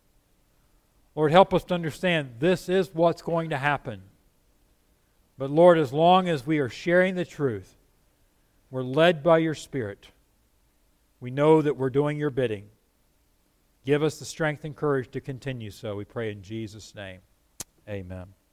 Lord, 1.15 1.33
help 1.33 1.53
us 1.53 1.65
to 1.65 1.75
understand 1.75 2.37
this 2.39 2.69
is 2.69 2.95
what's 2.95 3.23
going 3.23 3.51
to 3.51 3.59
happen. 3.59 4.03
But 5.37 5.51
Lord, 5.51 5.79
as 5.79 5.93
long 5.93 6.29
as 6.29 6.47
we 6.47 6.59
are 6.59 6.69
sharing 6.69 7.15
the 7.15 7.25
truth, 7.25 7.77
we're 8.71 8.83
led 8.83 9.23
by 9.23 9.39
your 9.39 9.55
Spirit, 9.55 10.09
we 11.21 11.31
know 11.31 11.61
that 11.61 11.77
we're 11.77 11.91
doing 11.91 12.19
your 12.19 12.31
bidding. 12.31 12.69
Give 13.85 14.03
us 14.03 14.19
the 14.19 14.25
strength 14.25 14.65
and 14.65 14.77
courage 14.77 15.11
to 15.11 15.21
continue 15.21 15.71
so. 15.71 15.97
We 15.97 16.05
pray 16.05 16.31
in 16.31 16.43
Jesus' 16.43 16.95
name. 16.95 17.21
Amen. 17.89 18.35